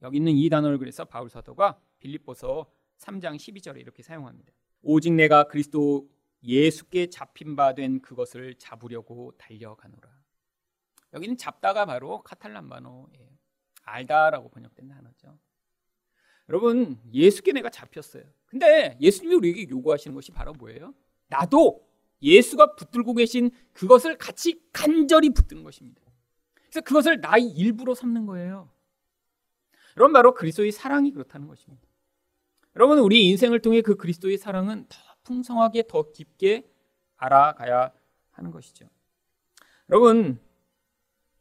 여기 0.02 0.18
있는 0.18 0.34
이 0.34 0.50
단어를 0.50 0.78
그래서 0.78 1.06
바울 1.06 1.30
사도가 1.30 1.80
빌립보서 2.00 2.70
3장 3.00 3.36
12절에 3.36 3.80
이렇게 3.80 4.04
사용합니다. 4.04 4.52
오직 4.82 5.14
내가 5.14 5.46
그리스도 5.46 6.10
예수께 6.44 7.10
잡힌 7.10 7.56
바 7.56 7.74
된 7.74 8.02
그것을 8.02 8.56
잡으려고 8.56 9.32
달려가노라. 9.38 10.10
여기는 11.14 11.38
잡다가 11.38 11.86
바로 11.86 12.22
카탈란바노예요. 12.24 13.30
알다라고 13.84 14.50
번역된 14.50 14.88
단어죠. 14.90 15.38
여러분, 16.50 17.00
예수께 17.14 17.54
내가 17.54 17.70
잡혔어요. 17.70 18.24
근데 18.46 18.98
예수님이 19.00 19.36
우리에게 19.36 19.70
요구하시는 19.70 20.14
것이 20.14 20.32
바로 20.32 20.52
뭐예요? 20.54 20.94
나도 21.28 21.88
예수가 22.24 22.76
붙들고 22.76 23.14
계신 23.14 23.52
그것을 23.74 24.18
같이 24.18 24.62
간절히 24.72 25.30
붙드는 25.30 25.64
것입니다. 25.64 26.02
그래서 26.56 26.82
그것을 26.82 27.20
나의 27.22 27.50
일부로 27.50 27.94
삼는 27.94 28.26
거예요. 28.26 28.70
여러분, 29.98 30.14
바로 30.14 30.34
그리스도의 30.34 30.72
사랑이 30.72 31.12
그렇다는 31.12 31.48
것입니다. 31.48 31.84
여러분, 32.76 32.98
우리 33.00 33.28
인생을 33.30 33.62
통해 33.62 33.82
그 33.82 33.96
그리스도의 33.96 34.38
사랑은 34.38 34.88
더 34.90 34.98
풍성하게 35.24 35.84
더 35.88 36.12
깊게 36.12 36.68
알아가야 37.18 37.92
하는 38.32 38.52
것이죠. 38.52 38.90
여러분, 39.90 40.40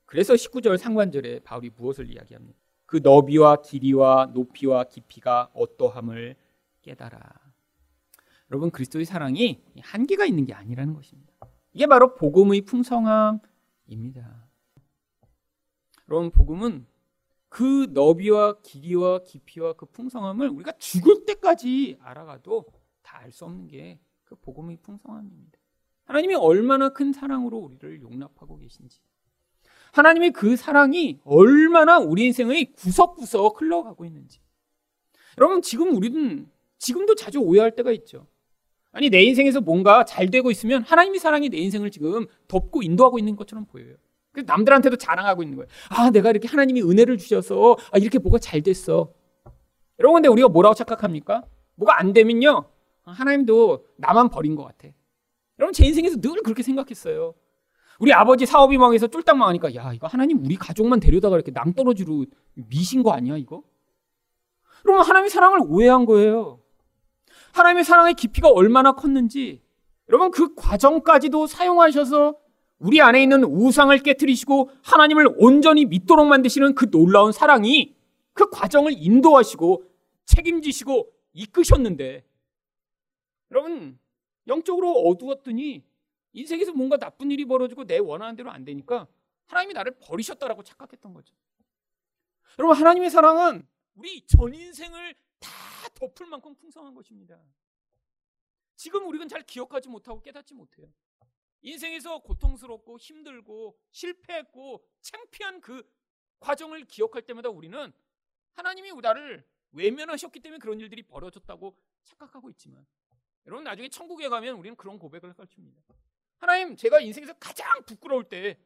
그래서 0.04 0.34
19절 0.34 0.76
상관절에 0.76 1.40
바울이 1.40 1.70
무엇을 1.70 2.12
이야기합니까? 2.12 2.58
그 2.84 2.98
너비와 3.02 3.62
길이와 3.62 4.32
높이와 4.34 4.84
깊이가 4.84 5.50
어떠함을 5.54 6.36
깨달아. 6.82 7.41
여러분, 8.52 8.70
그리스도의 8.70 9.06
사랑이 9.06 9.62
한계가 9.80 10.26
있는 10.26 10.44
게 10.44 10.52
아니라는 10.52 10.92
것입니다. 10.94 11.32
이게 11.72 11.86
바로 11.86 12.14
복음의 12.14 12.60
풍성함입니다. 12.62 13.40
여러분, 16.10 16.30
복음은 16.30 16.86
그 17.48 17.88
너비와 17.92 18.60
길이와 18.60 19.22
깊이와 19.24 19.72
그 19.72 19.86
풍성함을 19.86 20.48
우리가 20.48 20.72
죽을 20.78 21.24
때까지 21.24 21.98
알아가도 22.00 22.66
다 23.02 23.18
알 23.20 23.32
수 23.32 23.44
없는 23.44 23.68
게 23.68 23.98
그 24.32 24.36
복음의 24.36 24.78
풍성함입니다. 24.82 25.58
하나님이 26.04 26.34
얼마나 26.34 26.88
큰 26.88 27.12
사랑으로 27.12 27.58
우리를 27.58 28.00
용납하고 28.00 28.56
계신지. 28.56 29.00
하나님의 29.92 30.32
그 30.32 30.56
사랑이 30.56 31.20
얼마나 31.24 31.98
우리 31.98 32.24
인생의 32.26 32.72
구석구석 32.72 33.60
흘러가고 33.60 34.06
있는지. 34.06 34.40
여러분, 35.36 35.60
지금 35.60 35.94
우리는 35.94 36.50
지금도 36.78 37.14
자주 37.14 37.40
오해할 37.40 37.76
때가 37.76 37.92
있죠. 37.92 38.26
아니, 38.92 39.08
내 39.08 39.22
인생에서 39.22 39.60
뭔가 39.60 40.04
잘 40.04 40.30
되고 40.30 40.50
있으면 40.50 40.82
하나님의 40.82 41.18
사랑이 41.18 41.48
내 41.48 41.56
인생을 41.58 41.90
지금 41.90 42.26
덮고 42.46 42.82
인도하고 42.82 43.18
있는 43.18 43.36
것처럼 43.36 43.64
보여요. 43.64 43.94
그래서 44.32 44.46
남들한테도 44.46 44.96
자랑하고 44.96 45.42
있는 45.42 45.56
거예요. 45.56 45.68
아, 45.88 46.10
내가 46.10 46.30
이렇게 46.30 46.48
하나님이 46.48 46.82
은혜를 46.82 47.18
주셔서 47.18 47.76
아, 47.90 47.98
이렇게 47.98 48.18
뭐가 48.18 48.38
잘 48.38 48.62
됐어. 48.62 49.12
여러분, 49.98 50.16
근데 50.16 50.28
우리가 50.28 50.48
뭐라고 50.48 50.74
착각합니까? 50.74 51.44
뭐가 51.76 51.98
안 51.98 52.12
되면요. 52.12 52.64
하나님도 53.04 53.84
나만 53.96 54.28
버린 54.28 54.56
것 54.56 54.64
같아. 54.64 54.88
여러분, 55.58 55.72
제 55.72 55.86
인생에서 55.86 56.20
늘 56.20 56.42
그렇게 56.42 56.62
생각했어요. 56.62 57.34
우리 57.98 58.12
아버지 58.12 58.46
사업이 58.46 58.78
망해서 58.78 59.06
쫄딱 59.06 59.36
망하니까, 59.36 59.74
야, 59.74 59.92
이거 59.92 60.06
하나님 60.06 60.44
우리 60.44 60.56
가족만 60.56 61.00
데려다가 61.00 61.36
이렇게 61.36 61.50
낭떠러지로 61.50 62.26
미신 62.54 63.02
거 63.02 63.12
아니야, 63.12 63.36
이거? 63.36 63.62
여러분, 64.86 65.06
하나님의 65.06 65.30
사랑을 65.30 65.60
오해한 65.62 66.04
거예요. 66.06 66.61
하나님의 67.52 67.84
사랑의 67.84 68.14
깊이가 68.14 68.48
얼마나 68.48 68.92
컸는지, 68.92 69.62
여러분, 70.08 70.30
그 70.30 70.54
과정까지도 70.54 71.46
사용하셔서 71.46 72.36
우리 72.82 73.00
안에 73.00 73.22
있는 73.22 73.44
우상을 73.44 73.96
깨뜨리시고 73.98 74.70
하나님을 74.82 75.36
온전히 75.38 75.84
믿도록 75.84 76.26
만드시는 76.26 76.74
그 76.74 76.90
놀라운 76.90 77.30
사랑이 77.30 77.94
그 78.32 78.50
과정을 78.50 78.92
인도하시고 78.96 79.84
책임지시고 80.24 81.08
이끄셨는데 81.32 82.24
여러분 83.52 83.98
영적으로 84.48 84.92
어두웠더니 84.92 85.84
인생에서 86.32 86.72
뭔가 86.72 86.96
나쁜 86.96 87.30
일이 87.30 87.44
벌어지고 87.44 87.84
내 87.84 87.98
원하는 87.98 88.34
대로 88.34 88.50
안 88.50 88.64
되니까 88.64 89.06
하나님이 89.46 89.74
나를 89.74 89.92
버리셨다라고 90.00 90.64
착각했던 90.64 91.14
거죠. 91.14 91.34
여러분 92.58 92.76
하나님의 92.76 93.10
사랑은 93.10 93.66
우리 93.94 94.22
전 94.22 94.52
인생을 94.54 95.14
다 95.42 95.50
덮을 95.94 96.26
만큼 96.26 96.54
풍성한 96.54 96.94
것입니다. 96.94 97.40
지금 98.76 99.06
우리는 99.06 99.28
잘 99.28 99.42
기억하지 99.42 99.88
못하고 99.88 100.22
깨닫지 100.22 100.54
못해요. 100.54 100.92
인생에서 101.62 102.18
고통스럽고 102.18 102.98
힘들고 102.98 103.78
실패했고 103.90 104.84
창피한 105.00 105.60
그 105.60 105.88
과정을 106.40 106.86
기억할 106.86 107.22
때마다 107.22 107.48
우리는 107.48 107.92
하나님이 108.54 108.92
나를 109.00 109.46
외면하셨기 109.70 110.40
때문에 110.40 110.58
그런 110.58 110.80
일들이 110.80 111.02
벌어졌다고 111.02 111.76
착각하고 112.02 112.50
있지만 112.50 112.84
여러분 113.46 113.64
나중에 113.64 113.88
천국에 113.88 114.28
가면 114.28 114.56
우리는 114.56 114.76
그런 114.76 114.98
고백을 114.98 115.28
할 115.38 115.46
겁니다. 115.46 115.82
하나님 116.38 116.76
제가 116.76 117.00
인생에서 117.00 117.34
가장 117.34 117.84
부끄러울 117.84 118.28
때 118.28 118.58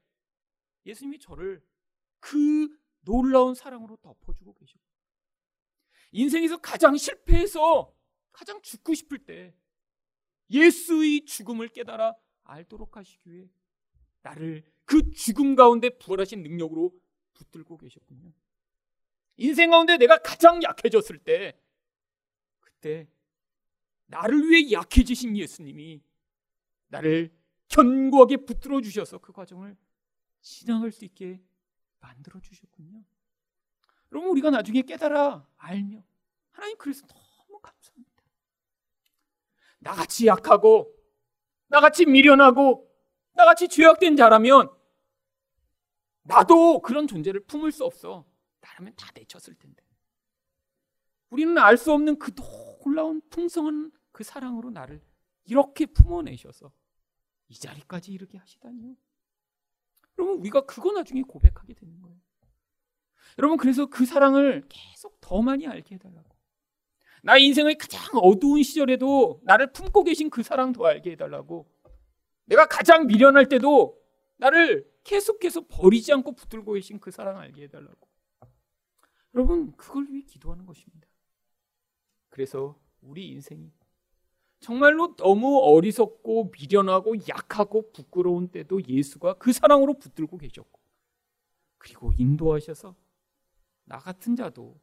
예수님이 0.87 1.19
저를 1.19 1.63
그 2.21 2.77
놀라운 3.01 3.55
사랑으로 3.55 3.97
덮어주고 3.97 4.55
계셨고 4.55 4.96
인생에서 6.13 6.59
가장 6.59 6.97
실패해서 6.97 7.93
가장 8.33 8.61
죽고 8.63 8.95
싶을 8.95 9.19
때 9.19 9.55
예수의 10.51 11.25
죽음을 11.25 11.69
깨달아 11.69 12.15
알도록 12.45 12.97
하시기 12.97 13.33
위해 13.33 13.49
나를 14.23 14.63
그 14.85 15.11
죽음 15.11 15.57
가운데 15.57 15.91
부활하신 15.91 16.43
능력으로 16.43 16.93
붙들고 17.35 17.77
계셨군요. 17.79 18.33
인생 19.37 19.71
가운데 19.71 19.97
내가 19.97 20.19
가장 20.19 20.63
약해졌을 20.63 21.19
때 21.19 21.59
그때 22.61 23.09
나를 24.07 24.49
위해 24.49 24.71
약해지신 24.73 25.37
예수님이 25.37 26.03
나를 26.89 27.35
견고하게 27.69 28.39
붙들어 28.39 28.81
주셔서 28.81 29.19
그 29.19 29.33
과정을 29.33 29.77
지나갈 30.41 30.93
수 30.93 31.05
있게 31.05 31.41
만들어 31.99 32.41
주셨군요. 32.41 33.03
여러분 34.13 34.31
우리가 34.31 34.51
나중에 34.51 34.83
깨달아 34.83 35.47
알며 35.57 36.03
하나님 36.51 36.77
그래서 36.79 37.07
너무 37.07 37.61
감사합니다. 37.61 38.23
나같이 39.79 40.27
약하고 40.27 40.93
나같이 41.69 42.07
미련하고 42.07 42.91
나같이 43.35 43.69
죄악된 43.69 44.17
자라면 44.17 44.71
나도 46.23 46.81
그런 46.81 47.07
존재를 47.07 47.45
품을 47.45 47.71
수 47.73 47.85
없어. 47.85 48.25
나라면 48.61 48.95
다 48.97 49.11
내쳤을 49.15 49.55
텐데. 49.55 49.85
우리는 51.31 51.57
알 51.59 51.77
수 51.77 51.93
없는 51.93 52.19
그 52.19 52.33
놀라운 52.35 53.21
풍성한 53.31 53.93
그 54.13 54.25
사랑으로 54.25 54.71
나를 54.71 55.03
이렇게 55.45 55.87
품어내셔서 55.87 56.73
이 57.49 57.55
자리까지 57.59 58.13
이르게 58.13 58.39
하시다니요. 58.39 58.97
여러분 60.19 60.39
우리가 60.41 60.63
그거 60.63 60.93
나중에 60.93 61.23
고백하게 61.23 61.75
되는 61.75 62.01
거예요. 62.01 62.19
여러분 63.39 63.57
그래서 63.59 63.87
그 63.87 64.07
사랑을 64.07 64.65
계속 64.69 65.21
더 65.21 65.43
많이 65.43 65.67
알게 65.67 65.97
해달라고. 65.97 66.37
나의 67.23 67.45
인생의 67.47 67.77
가장 67.77 68.01
어두운 68.15 68.63
시절에도 68.63 69.41
나를 69.43 69.73
품고 69.73 70.05
계신 70.05 70.31
그 70.31 70.43
사랑 70.43 70.73
더 70.73 70.87
알게 70.87 71.13
해달라고. 71.13 71.67
내가 72.45 72.67
가장 72.67 73.07
미련할 73.07 73.49
때도 73.49 73.99
나를 74.37 74.89
계속해서 75.03 75.67
버리지 75.69 76.13
않고 76.13 76.33
붙들고 76.33 76.75
계신 76.75 77.01
그 77.01 77.11
사랑 77.11 77.39
알게 77.39 77.65
해달라고. 77.65 78.09
여러분 79.35 79.77
그걸 79.77 80.07
위해 80.11 80.23
기도하는 80.23 80.65
것입니다. 80.67 81.07
그래서 82.31 82.79
우리 83.03 83.29
인생이 83.29 83.73
정말로 84.61 85.15
너무 85.17 85.59
어리석고 85.59 86.53
미련하고 86.53 87.17
약하고 87.29 87.93
부끄러운 87.93 88.49
때도 88.49 88.81
예수가 88.87 89.35
그 89.35 89.53
사랑으로 89.53 89.95
붙들고 89.95 90.39
계셨고 90.39 90.81
그리고 91.79 92.13
인도하셔서 92.17 92.95
나 93.87 93.99
같은 93.99 94.37
자도 94.37 94.79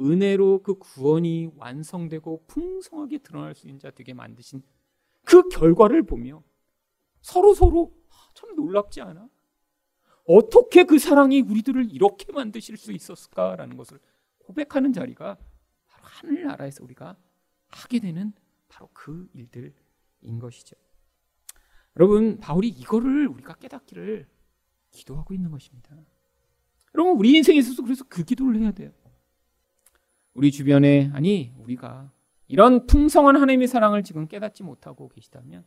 은혜로 0.00 0.62
그 0.62 0.74
구원이 0.74 1.52
완성되고 1.56 2.44
풍성하게 2.46 3.18
드러날 3.18 3.54
수 3.54 3.66
있는 3.66 3.78
자 3.78 3.90
되게 3.90 4.14
만드신 4.14 4.62
그 5.24 5.48
결과를 5.48 6.02
보며 6.02 6.42
서로 7.20 7.54
서로 7.54 7.94
아, 8.08 8.14
참 8.34 8.54
놀랍지 8.56 9.00
않아? 9.02 9.28
어떻게 10.26 10.84
그 10.84 10.98
사랑이 10.98 11.40
우리들을 11.42 11.92
이렇게 11.92 12.32
만드실 12.32 12.76
수 12.76 12.92
있었을까라는 12.92 13.76
것을 13.76 13.98
고백하는 14.38 14.92
자리가 14.92 15.36
바로 15.86 16.04
하늘나라에서 16.04 16.84
우리가 16.84 17.16
하게 17.68 18.00
되는 18.00 18.32
바로 18.68 18.88
그 18.92 19.28
일들인 19.34 20.38
것이죠. 20.40 20.76
여러분, 21.96 22.38
바울이 22.38 22.68
이거를 22.68 23.26
우리가 23.28 23.54
깨닫기를 23.54 24.28
기도하고 24.92 25.34
있는 25.34 25.50
것입니다. 25.50 25.96
여러분, 26.94 27.16
우리 27.16 27.36
인생에 27.36 27.58
있어서 27.58 27.82
그래서 27.82 28.04
그 28.08 28.24
기도를 28.24 28.60
해야 28.60 28.72
돼요. 28.72 28.90
우리 30.34 30.50
주변에, 30.50 31.10
아니, 31.12 31.52
우리가 31.58 32.12
이런 32.48 32.86
풍성한 32.86 33.36
하나님의 33.36 33.68
사랑을 33.68 34.02
지금 34.02 34.26
깨닫지 34.26 34.62
못하고 34.62 35.08
계시다면 35.08 35.64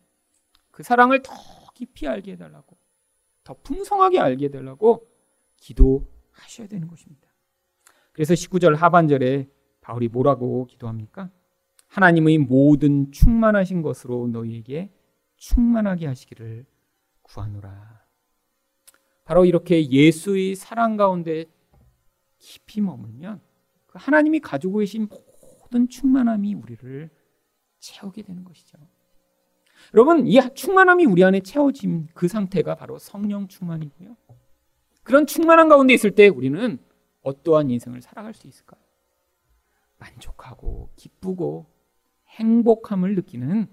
그 0.71 0.83
사랑을 0.83 1.21
더 1.21 1.33
깊이 1.73 2.07
알게 2.07 2.33
해달라고, 2.33 2.77
더 3.43 3.53
풍성하게 3.63 4.19
알게 4.19 4.45
해달라고 4.45 5.07
기도하셔야 5.57 6.67
되는 6.67 6.88
것입니다. 6.88 7.29
그래서 8.12 8.33
19절 8.33 8.75
하반절에 8.75 9.49
바울이 9.81 10.07
뭐라고 10.07 10.65
기도합니까? 10.65 11.31
하나님의 11.88 12.39
모든 12.39 13.12
충만하신 13.12 13.81
것으로 13.81 14.27
너희에게 14.27 14.91
충만하게 15.38 16.07
하시기를 16.07 16.65
구하노라. 17.21 18.03
바로 19.23 19.45
이렇게 19.45 19.89
예수의 19.89 20.55
사랑 20.55 20.97
가운데 20.97 21.45
깊이 22.39 22.81
머물면 22.81 23.41
그 23.86 23.97
하나님이 24.01 24.39
가지고 24.39 24.79
계신 24.79 25.07
모든 25.62 25.88
충만함이 25.88 26.55
우리를 26.55 27.09
채우게 27.79 28.23
되는 28.23 28.43
것이죠. 28.43 28.77
여러분, 29.93 30.27
이 30.27 30.39
충만함이 30.53 31.05
우리 31.05 31.23
안에 31.23 31.41
채워진 31.41 32.07
그 32.13 32.27
상태가 32.27 32.75
바로 32.75 32.97
성령 32.97 33.47
충만이고요. 33.47 34.15
그런 35.03 35.25
충만한 35.25 35.67
가운데 35.69 35.93
있을 35.93 36.12
때 36.12 36.27
우리는 36.27 36.79
어떠한 37.21 37.69
인생을 37.69 38.01
살아갈 38.01 38.33
수 38.33 38.47
있을까요? 38.47 38.81
만족하고 39.97 40.89
기쁘고 40.95 41.67
행복함을 42.27 43.15
느끼는 43.15 43.67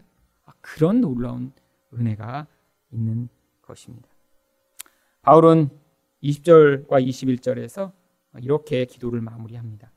그런 0.60 1.00
놀라운 1.00 1.52
은혜가 1.94 2.46
있는 2.90 3.28
것입니다. 3.62 4.09
바울은 5.22 5.68
20절과 6.22 7.06
21절에서 7.06 7.92
이렇게 8.40 8.84
기도를 8.86 9.20
마무리합니다. 9.20 9.92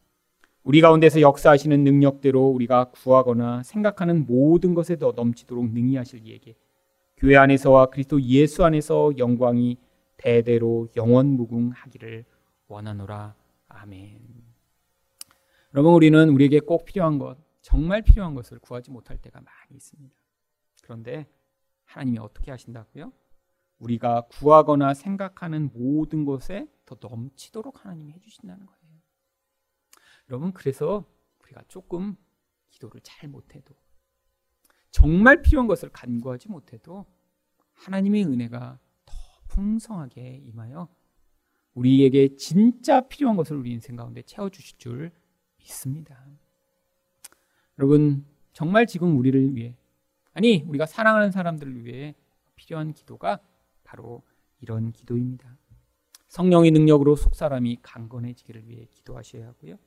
우리 0.64 0.82
가운데서 0.82 1.22
역사하시는 1.22 1.84
능력대로 1.84 2.48
우리가 2.48 2.92
구하거나 2.92 3.64
생각하는 3.64 4.26
모든 4.26 4.74
것에 4.74 4.98
더 4.98 5.14
넘치도록 5.16 5.72
능히 5.72 5.96
하실 5.96 6.26
이에게 6.26 6.56
교회 7.18 7.38
안에서와 7.38 7.88
그리스도 7.88 8.22
예수 8.22 8.64
안에서 8.64 9.18
영광이 9.18 9.78
대대로 10.18 10.88
영원 10.96 11.28
무궁하기를 11.28 12.26
원하노라. 12.68 13.36
아멘. 13.68 14.20
여러분 15.74 15.94
우리는 15.94 16.30
우리에게 16.30 16.60
꼭 16.60 16.86
필요한 16.86 17.18
것 17.18 17.38
정말 17.62 18.02
필요한 18.02 18.36
것을 18.36 18.60
구하지 18.60 18.92
못할 18.92 19.18
때가 19.18 19.40
많이 19.40 19.76
있습니다. 19.76 20.14
그런데 20.84 21.28
하나님이 21.86 22.20
어떻게 22.20 22.52
하신다고요? 22.52 23.12
우리가 23.80 24.28
구하거나 24.28 24.94
생각하는 24.94 25.70
모든 25.74 26.26
것에 26.26 26.68
더 26.86 26.98
넘치도록 27.02 27.84
하나님이 27.84 28.14
해주신다는 28.14 28.66
거예요. 28.66 28.84
여러분, 30.30 30.54
그래서 30.54 31.06
우리가 31.44 31.64
조금 31.68 32.16
기도를 32.70 33.02
잘 33.02 33.30
못해도 33.30 33.76
정말 34.92 35.42
필요한 35.42 35.68
것을 35.68 35.90
간구하지 35.90 36.50
못해도 36.50 37.06
하나님의 37.74 38.26
은혜가 38.26 38.80
더 39.06 39.14
풍성하게 39.48 40.44
임하여 40.46 40.88
우리에게 41.74 42.36
진짜 42.36 43.02
필요한 43.02 43.36
것을 43.36 43.58
우리 43.58 43.72
인생 43.72 43.96
가운데 43.96 44.22
채워주실 44.22 44.78
줄 44.78 45.12
믿습니다. 45.58 46.24
여러분, 47.80 48.26
정말 48.54 48.86
지금 48.86 49.18
우리를 49.18 49.56
위해, 49.56 49.76
아니, 50.34 50.62
우리가 50.68 50.86
사랑하는 50.86 51.32
사람들을 51.32 51.86
위해 51.86 52.16
필요한 52.56 52.94
기도가 52.94 53.40
바로 53.94 54.24
이런 54.60 54.92
기도입니다. 54.92 55.56
성령의 56.28 56.72
능력으로 56.72 57.16
속 57.16 57.36
사람이 57.36 57.78
강건해지기를 57.84 58.68
위해 58.68 58.88
기도하셔야 58.90 59.48
하고요. 59.50 59.78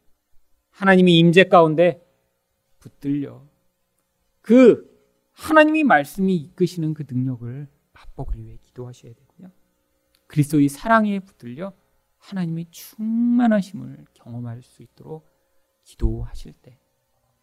하나님이 0.71 1.19
임재 1.19 1.45
가운데 1.45 2.07
붙들려 2.79 3.45
그 4.43 4.89
하나님이 5.33 5.83
말씀이 5.83 6.37
이끄시는 6.37 6.95
그 6.95 7.05
능력을 7.11 7.69
맛보기 7.93 8.45
위해 8.45 8.59
기도하셔야 8.63 9.13
되고요. 9.13 9.51
그리스도의 10.29 10.69
사랑에 10.69 11.19
붙들려 11.19 11.73
하나님의 12.19 12.67
충만하심을 12.71 14.05
경험할 14.15 14.63
수 14.63 14.85
있도록 14.85 15.29
기도하실 15.83 16.53
때 16.63 16.79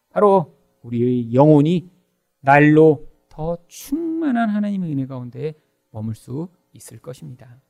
바로 0.08 0.56
우리의 0.80 1.34
영혼이 1.34 1.90
날로 2.40 3.06
더 3.28 3.58
충만한 3.68 4.48
하나님의 4.48 4.92
은혜 4.92 5.06
가운데 5.06 5.62
머물 5.94 6.16
수 6.16 6.48
있을 6.72 6.98
것입니다. 6.98 7.62